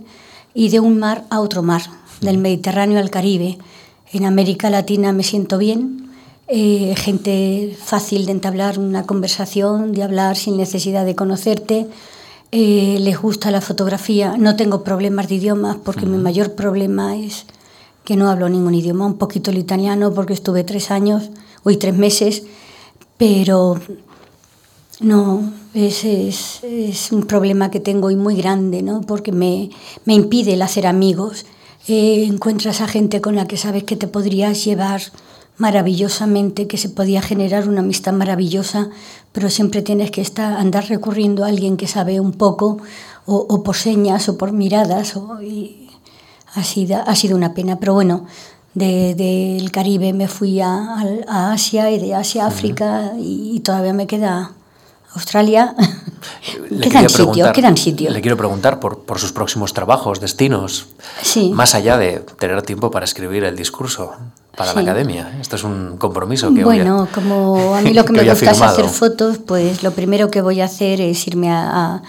[0.55, 1.83] Y de un mar a otro mar,
[2.21, 3.59] del Mediterráneo al Caribe.
[4.13, 6.11] En América Latina me siento bien,
[6.47, 11.87] eh, gente fácil de entablar una conversación, de hablar sin necesidad de conocerte.
[12.53, 14.37] Eh, les gusta la fotografía.
[14.37, 17.47] No tengo problemas de idiomas porque mi mayor problema es
[18.05, 19.07] que no hablo ningún idioma.
[19.07, 21.31] Un poquito el italiano porque estuve tres años,
[21.63, 22.43] hoy tres meses,
[23.17, 23.79] pero
[25.01, 29.03] no, es, es, es, un problema que tengo y muy grande, ¿no?
[29.03, 29.71] porque me,
[30.05, 31.47] me impide el hacer amigos.
[31.89, 35.01] Eh, encuentras a gente con la que sabes que te podrías llevar
[35.61, 38.89] maravillosamente, que se podía generar una amistad maravillosa,
[39.33, 42.79] pero siempre tienes que estar, andar recurriendo a alguien que sabe un poco,
[43.27, 45.91] o, o por señas o por miradas, o, y
[46.55, 47.79] ha, sido, ha sido una pena.
[47.79, 48.27] Pero bueno,
[48.73, 50.97] del de, de Caribe me fui a,
[51.29, 54.53] a, Asia y de Asia a África y, y todavía me queda
[55.15, 55.75] Australia.
[56.71, 58.11] Le quedan sitio, quedan sitio.
[58.11, 60.87] Le quiero preguntar por, por sus próximos trabajos, destinos,
[61.23, 61.51] sí.
[61.53, 64.15] más allá de tener tiempo para escribir el discurso
[64.57, 64.77] para sí.
[64.77, 65.39] la academia.
[65.41, 68.31] Esto es un compromiso que Bueno, voy a, como a mí lo que, que me
[68.31, 72.03] gusta es hacer fotos, pues lo primero que voy a hacer es irme a, a,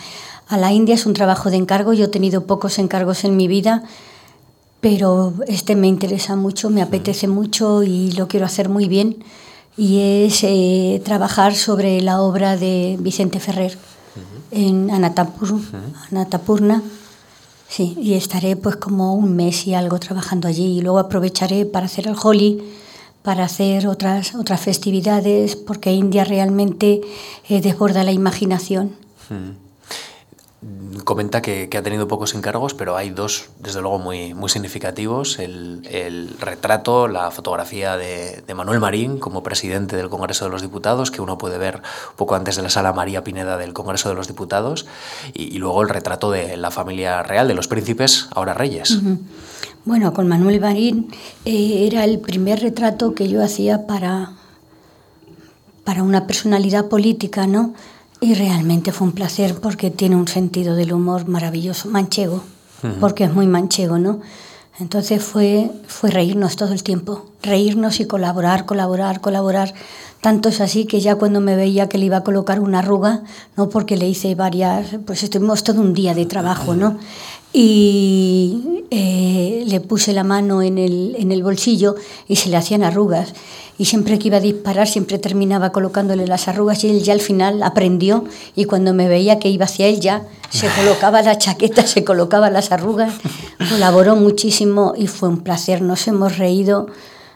[0.48, 0.96] a la India.
[0.96, 1.94] Es un trabajo de encargo.
[1.94, 3.84] Yo he tenido pocos encargos en mi vida,
[4.80, 9.24] pero este me interesa mucho, me apetece mucho y lo quiero hacer muy bien
[9.78, 14.66] y es eh, trabajar sobre la obra de Vicente Ferrer uh -huh.
[14.66, 16.12] en Anatapur, uh -huh.
[16.12, 16.84] Anatapurna.
[17.72, 21.86] Sí, y estaré pues como un mes y algo trabajando allí y luego aprovecharé para
[21.86, 22.62] hacer el Holi,
[23.24, 27.00] para hacer otras, otras festividades, porque India realmente
[27.48, 28.92] eh, desborda la imaginación.
[29.30, 29.71] -huh
[31.04, 35.40] comenta que, que, ha tenido pocos encargos, pero hay dos, desde luego, muy, muy significativos.
[35.40, 40.62] El, el retrato, la fotografía de, de, Manuel Marín como presidente del Congreso de los
[40.62, 41.82] Diputados, que uno puede ver
[42.16, 44.86] poco antes de la sala María Pineda del Congreso de los Diputados,
[45.34, 48.92] y, y luego el retrato de la familia real, de los príncipes, ahora reyes.
[48.92, 49.20] Uh -huh.
[49.84, 51.10] Bueno, con Manuel Marín
[51.44, 54.34] eh, era el primer retrato que yo hacía para,
[55.84, 57.74] para una personalidad política, ¿no?
[58.24, 62.44] Y realmente fue un placer porque tiene un sentido del humor maravilloso, manchego,
[62.84, 63.00] uh -huh.
[63.00, 64.20] porque es muy manchego, ¿no?
[64.80, 69.74] Entonces fue, fue reírnos todo el tiempo, reírnos y colaborar, colaborar, colaborar.
[70.22, 73.24] Tanto es así que ya cuando me veía que le iba a colocar una arruga,
[73.58, 73.70] ¿no?
[73.70, 76.98] porque le hice varias, pues estuvimos todo un día de trabajo, ¿no?
[77.54, 81.96] Y eh, le puse la mano en el, en el bolsillo
[82.28, 83.34] y se le hacían arrugas
[83.82, 87.20] y siempre que iba a disparar siempre terminaba colocándole las arrugas y él ya al
[87.20, 88.26] final aprendió
[88.56, 92.52] y cuando me veía que iba hacia él ya se colocaba la chaqueta, se colocaba
[92.52, 93.16] las arrugas,
[93.72, 96.88] colaboró muchísimo y fue un placer, nos hemos reído.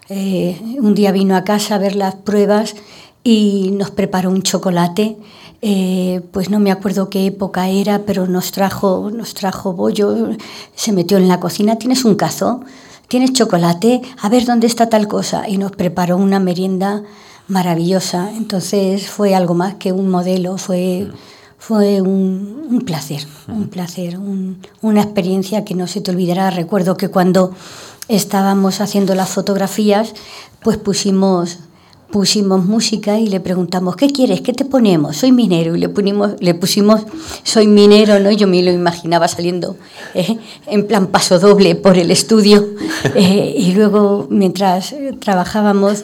[0.08, 2.76] Eh, un día vino a casa a ver las pruebas
[3.24, 5.18] y nos preparó un chocolate.
[5.62, 10.30] Eh, pues no me acuerdo qué época era, pero nos trajo, nos trajo bollo,
[10.76, 12.62] se metió en la cocina, ¿tienes un cazo?
[13.08, 14.02] ¿tienes chocolate?
[14.22, 15.48] A ver dónde está tal cosa.
[15.48, 17.04] Y nos preparó una merienda
[17.48, 18.32] maravillosa.
[18.36, 21.08] Entonces fue algo más que un modelo, fue,
[21.58, 26.50] fue un, un placer, un placer, un, una experiencia que no se te olvidará.
[26.50, 27.54] Recuerdo que cuando
[28.08, 30.14] estábamos haciendo las fotografías,
[30.62, 31.60] pues pusimos
[32.12, 34.42] pusimos música y le preguntamos, ¿qué quieres?
[34.42, 35.18] ¿Qué te ponemos?
[35.18, 35.76] Soy minero.
[35.76, 37.02] Y le, punimos, le pusimos,
[37.44, 38.32] soy minero, ¿no?
[38.32, 39.76] Yo me lo imaginaba saliendo
[40.14, 40.38] eh,
[40.68, 42.66] en plan paso doble por el estudio.
[43.14, 46.04] Eh, y luego, mientras trabajábamos,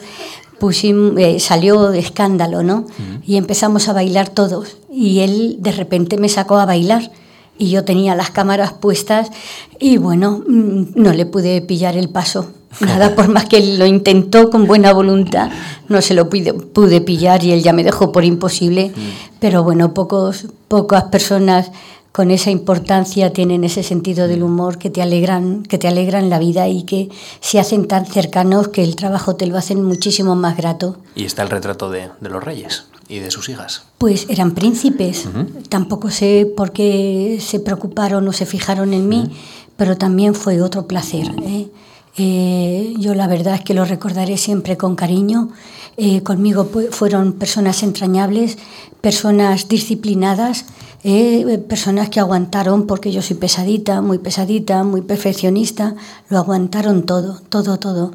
[0.58, 2.86] pusimos, eh, salió de escándalo, ¿no?
[3.26, 4.76] Y empezamos a bailar todos.
[4.90, 7.10] Y él de repente me sacó a bailar.
[7.58, 9.30] Y yo tenía las cámaras puestas
[9.78, 12.52] y bueno, no le pude pillar el paso.
[12.80, 15.50] Nada, por más que él lo intentó con buena voluntad,
[15.88, 18.92] no se lo pude, pude pillar y él ya me dejó por imposible.
[19.38, 21.70] Pero bueno, pocos, pocas personas
[22.12, 26.38] con esa importancia tienen ese sentido del humor que te alegran, que te alegran la
[26.38, 27.08] vida y que
[27.40, 30.98] se hacen tan cercanos que el trabajo te lo hacen muchísimo más grato.
[31.14, 33.84] Y está el retrato de, de los reyes y de sus hijas.
[33.98, 35.26] Pues eran príncipes.
[35.26, 35.68] Uh -huh.
[35.68, 39.72] Tampoco sé por qué se preocuparon o se fijaron en mí, uh -huh.
[39.76, 41.26] pero también fue otro placer.
[41.42, 41.68] ¿eh?
[42.16, 45.48] Eh, yo la verdad es que lo recordaré siempre con cariño.
[45.96, 48.58] Eh, conmigo fueron personas entrañables,
[49.00, 50.66] personas disciplinadas,
[51.04, 55.94] eh, personas que aguantaron, porque yo soy pesadita, muy pesadita, muy perfeccionista,
[56.28, 58.12] lo aguantaron todo, todo, todo.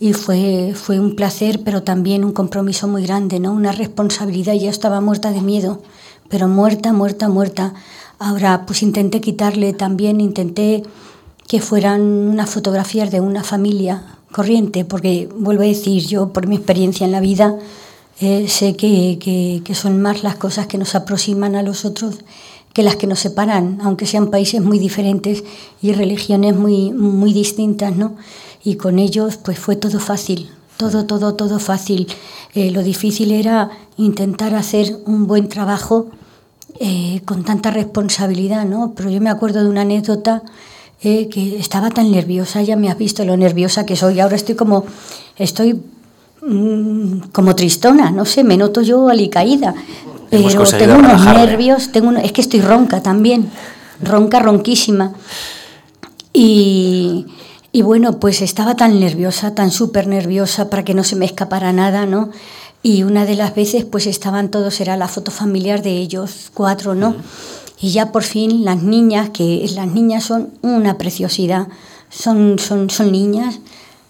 [0.00, 3.52] Y fue, fue un placer, pero también un compromiso muy grande, ¿no?
[3.52, 4.54] una responsabilidad.
[4.54, 5.82] Yo estaba muerta de miedo,
[6.28, 7.74] pero muerta, muerta, muerta.
[8.20, 10.84] Ahora, pues intenté quitarle también, intenté
[11.48, 16.56] que fueran unas fotografías de una familia, corriente, porque vuelvo a decir, yo por mi
[16.56, 17.56] experiencia en la vida
[18.20, 19.18] eh, sé que,
[19.64, 22.16] que, son más las cosas que nos aproximan a los otros
[22.74, 25.42] que las que nos separan, aunque sean países muy diferentes
[25.80, 28.16] y religiones muy, muy distintas, ¿no?
[28.62, 32.08] Y con ellos pues fue todo fácil, todo, todo, todo fácil.
[32.54, 36.08] Eh, lo difícil era intentar hacer un buen trabajo
[36.78, 38.92] eh, con tanta responsabilidad, ¿no?
[38.94, 40.42] Pero yo me acuerdo de una anécdota
[41.02, 44.56] eh, que estaba tan nerviosa, ya me has visto lo nerviosa que soy, ahora estoy
[44.56, 44.84] como,
[45.36, 45.80] estoy
[46.42, 49.74] mm, como tristona, no sé, me noto yo alicaída,
[50.30, 53.50] pero tengo unos nervios, tengo es que estoy ronca también,
[54.02, 55.12] ronca, ronquísima.
[56.32, 57.26] Y,
[57.72, 61.72] y bueno, pues estaba tan nerviosa, tan súper nerviosa para que no se me escapara
[61.72, 62.30] nada, ¿no?
[62.82, 66.94] Y una de las veces pues estaban todos, era la foto familiar de ellos, cuatro,
[66.94, 67.16] ¿no?
[67.80, 71.68] Y ya por fin las niñas, que las niñas son una preciosidad,
[72.10, 73.60] son, son, son niñas,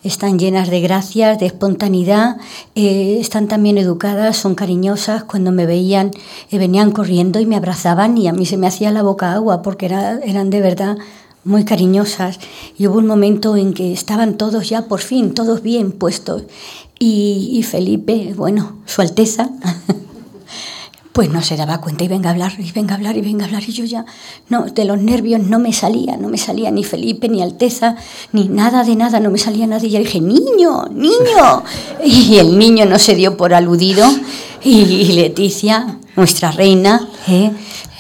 [0.03, 2.37] están llenas de gracias, de espontaneidad,
[2.75, 6.13] eh, están también educadas, son cariñosas, cuando me veían
[6.51, 9.63] eh, venían corriendo y me abrazaban y a mí se me hacía la boca agua
[9.63, 10.97] porque era, eran de verdad
[11.45, 12.39] muy cariñosas.
[12.77, 16.45] Y hubo un momento en que estaban todos ya por fin, todos bien puestos.
[17.01, 19.51] Y, Felipe, bueno, Su Alteza,
[21.19, 23.45] pues no se daba cuenta y venga a hablar, y venga a hablar, y venga
[23.45, 23.65] a hablar.
[23.67, 24.07] Y yo ya,
[24.49, 27.97] no, de los nervios no me salía, no me salía ni Felipe, ni Alteza,
[28.31, 29.85] ni nada de nada, no me salía nada.
[29.85, 31.65] Y dije, niño, niño.
[32.05, 34.09] Y el niño no se dio por aludido.
[34.63, 37.51] Y, Leticia, nuestra reina, ¿eh?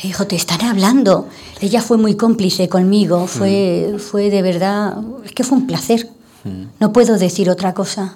[0.00, 1.26] dijo, te están hablando.
[1.60, 3.98] Ella fue muy cómplice conmigo, fue, mm.
[3.98, 6.08] fue de verdad, es que fue un placer.
[6.44, 6.66] Mm.
[6.78, 8.14] No puedo decir otra cosa.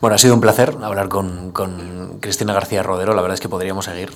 [0.00, 1.52] Bueno, ha sido un placer hablar con,
[2.20, 3.14] Cristina García Rodero.
[3.14, 4.10] La verdad es que podríamos seguir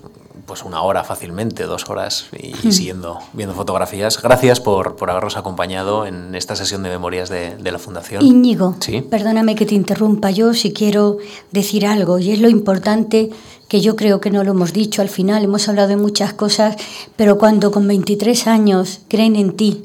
[0.46, 2.70] pues una hora fácilmente, dos horas, y, hmm.
[2.72, 4.20] siguiendo viendo fotografías.
[4.20, 8.24] Gracias por, por, habernos acompañado en esta sesión de memorias de, la Fundación.
[8.24, 9.00] Íñigo, ¿Sí?
[9.02, 10.30] perdóname que te interrumpa.
[10.30, 11.18] Yo si quiero
[11.50, 13.30] decir algo, y es lo importante
[13.68, 16.76] que yo creo que no lo hemos dicho al final, hemos hablado de muchas cosas,
[17.16, 19.84] pero cuando con 23 años creen en ti,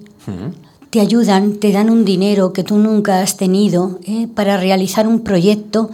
[0.90, 4.28] te ayudan, te dan un dinero que tú nunca has tenido ¿eh?
[4.34, 5.90] para realizar un proyecto,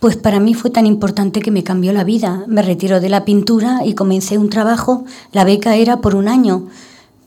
[0.00, 2.44] pues para mí fue tan importante que me cambió la vida.
[2.46, 5.04] Me retiró de la pintura y comencé un trabajo.
[5.32, 6.68] La beca era por un año.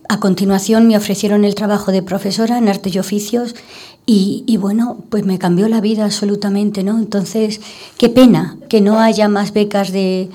[0.10, 3.56] A continuación me ofrecieron el trabajo de profesora en artes y oficios
[4.06, 7.00] y, y, bueno, pues me cambió la vida absolutamente, ¿no?
[7.00, 7.62] Entonces,
[7.98, 10.30] qué pena que no haya más becas de,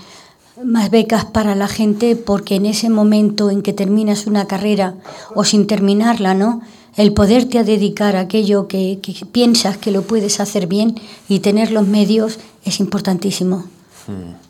[0.64, 4.94] más becas para la gente porque en ese momento en que terminas una carrera
[5.34, 6.62] o sin terminarla, ¿no?
[6.96, 8.98] El poderte a dedicar a aquello que,
[9.30, 10.96] piensas que lo puedes hacer bien
[11.28, 13.64] y tener los medios es importantísimo.
[14.06, 14.47] Hmm.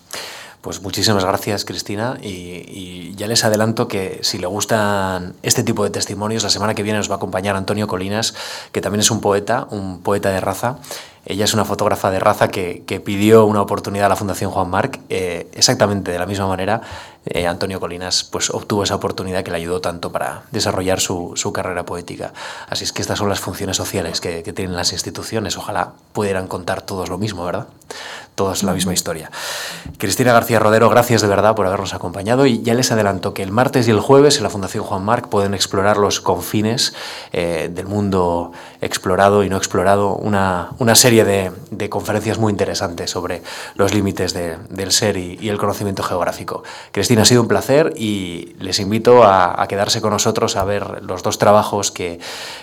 [0.68, 2.18] Pues muchísimas gracias, Cristina.
[2.22, 6.82] Y, ya les adelanto que si le gustan este tipo de testimonios, la semana que
[6.82, 8.34] viene nos va a acompañar Antonio Colinas,
[8.70, 10.76] que también es un poeta, un poeta de raza.
[11.24, 15.00] Ella es una fotógrafa de raza que, pidió una oportunidad a la Fundación Juan Marc,
[15.08, 16.82] eh, exactamente de la misma manera.
[17.24, 21.86] Eh, Antonio Colinas pues, obtuvo esa oportunidad que le ayudó tanto para desarrollar su, carrera
[21.86, 22.34] poética.
[22.68, 25.56] Así es que estas son las funciones sociales que, que tienen las instituciones.
[25.56, 27.68] Ojalá pudieran contar todos lo mismo, ¿verdad?
[28.38, 29.32] Todos la misma historia.
[29.98, 33.50] Cristina García Rodero, gracias de verdad por habernos acompañado y ya les adelanto que el
[33.50, 36.94] martes y el jueves en la Fundación Juan Marc pueden explorar los confines
[37.32, 43.10] eh, del mundo explorado y no explorado, una, una serie de, de, conferencias muy interesantes
[43.10, 43.42] sobre
[43.74, 46.62] los límites de, del ser y, y, el conocimiento geográfico.
[46.92, 51.02] Cristina, ha sido un placer y les invito a, a quedarse con nosotros a ver
[51.02, 52.20] los dos trabajos que,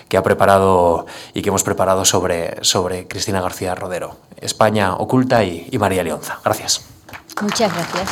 [0.08, 1.04] que, ha preparado
[1.34, 6.38] y que hemos preparado sobre, sobre Cristina García Rodero, España oculta y y María Leonza.
[6.44, 6.84] Gracias.
[7.40, 8.10] Muchas gracias.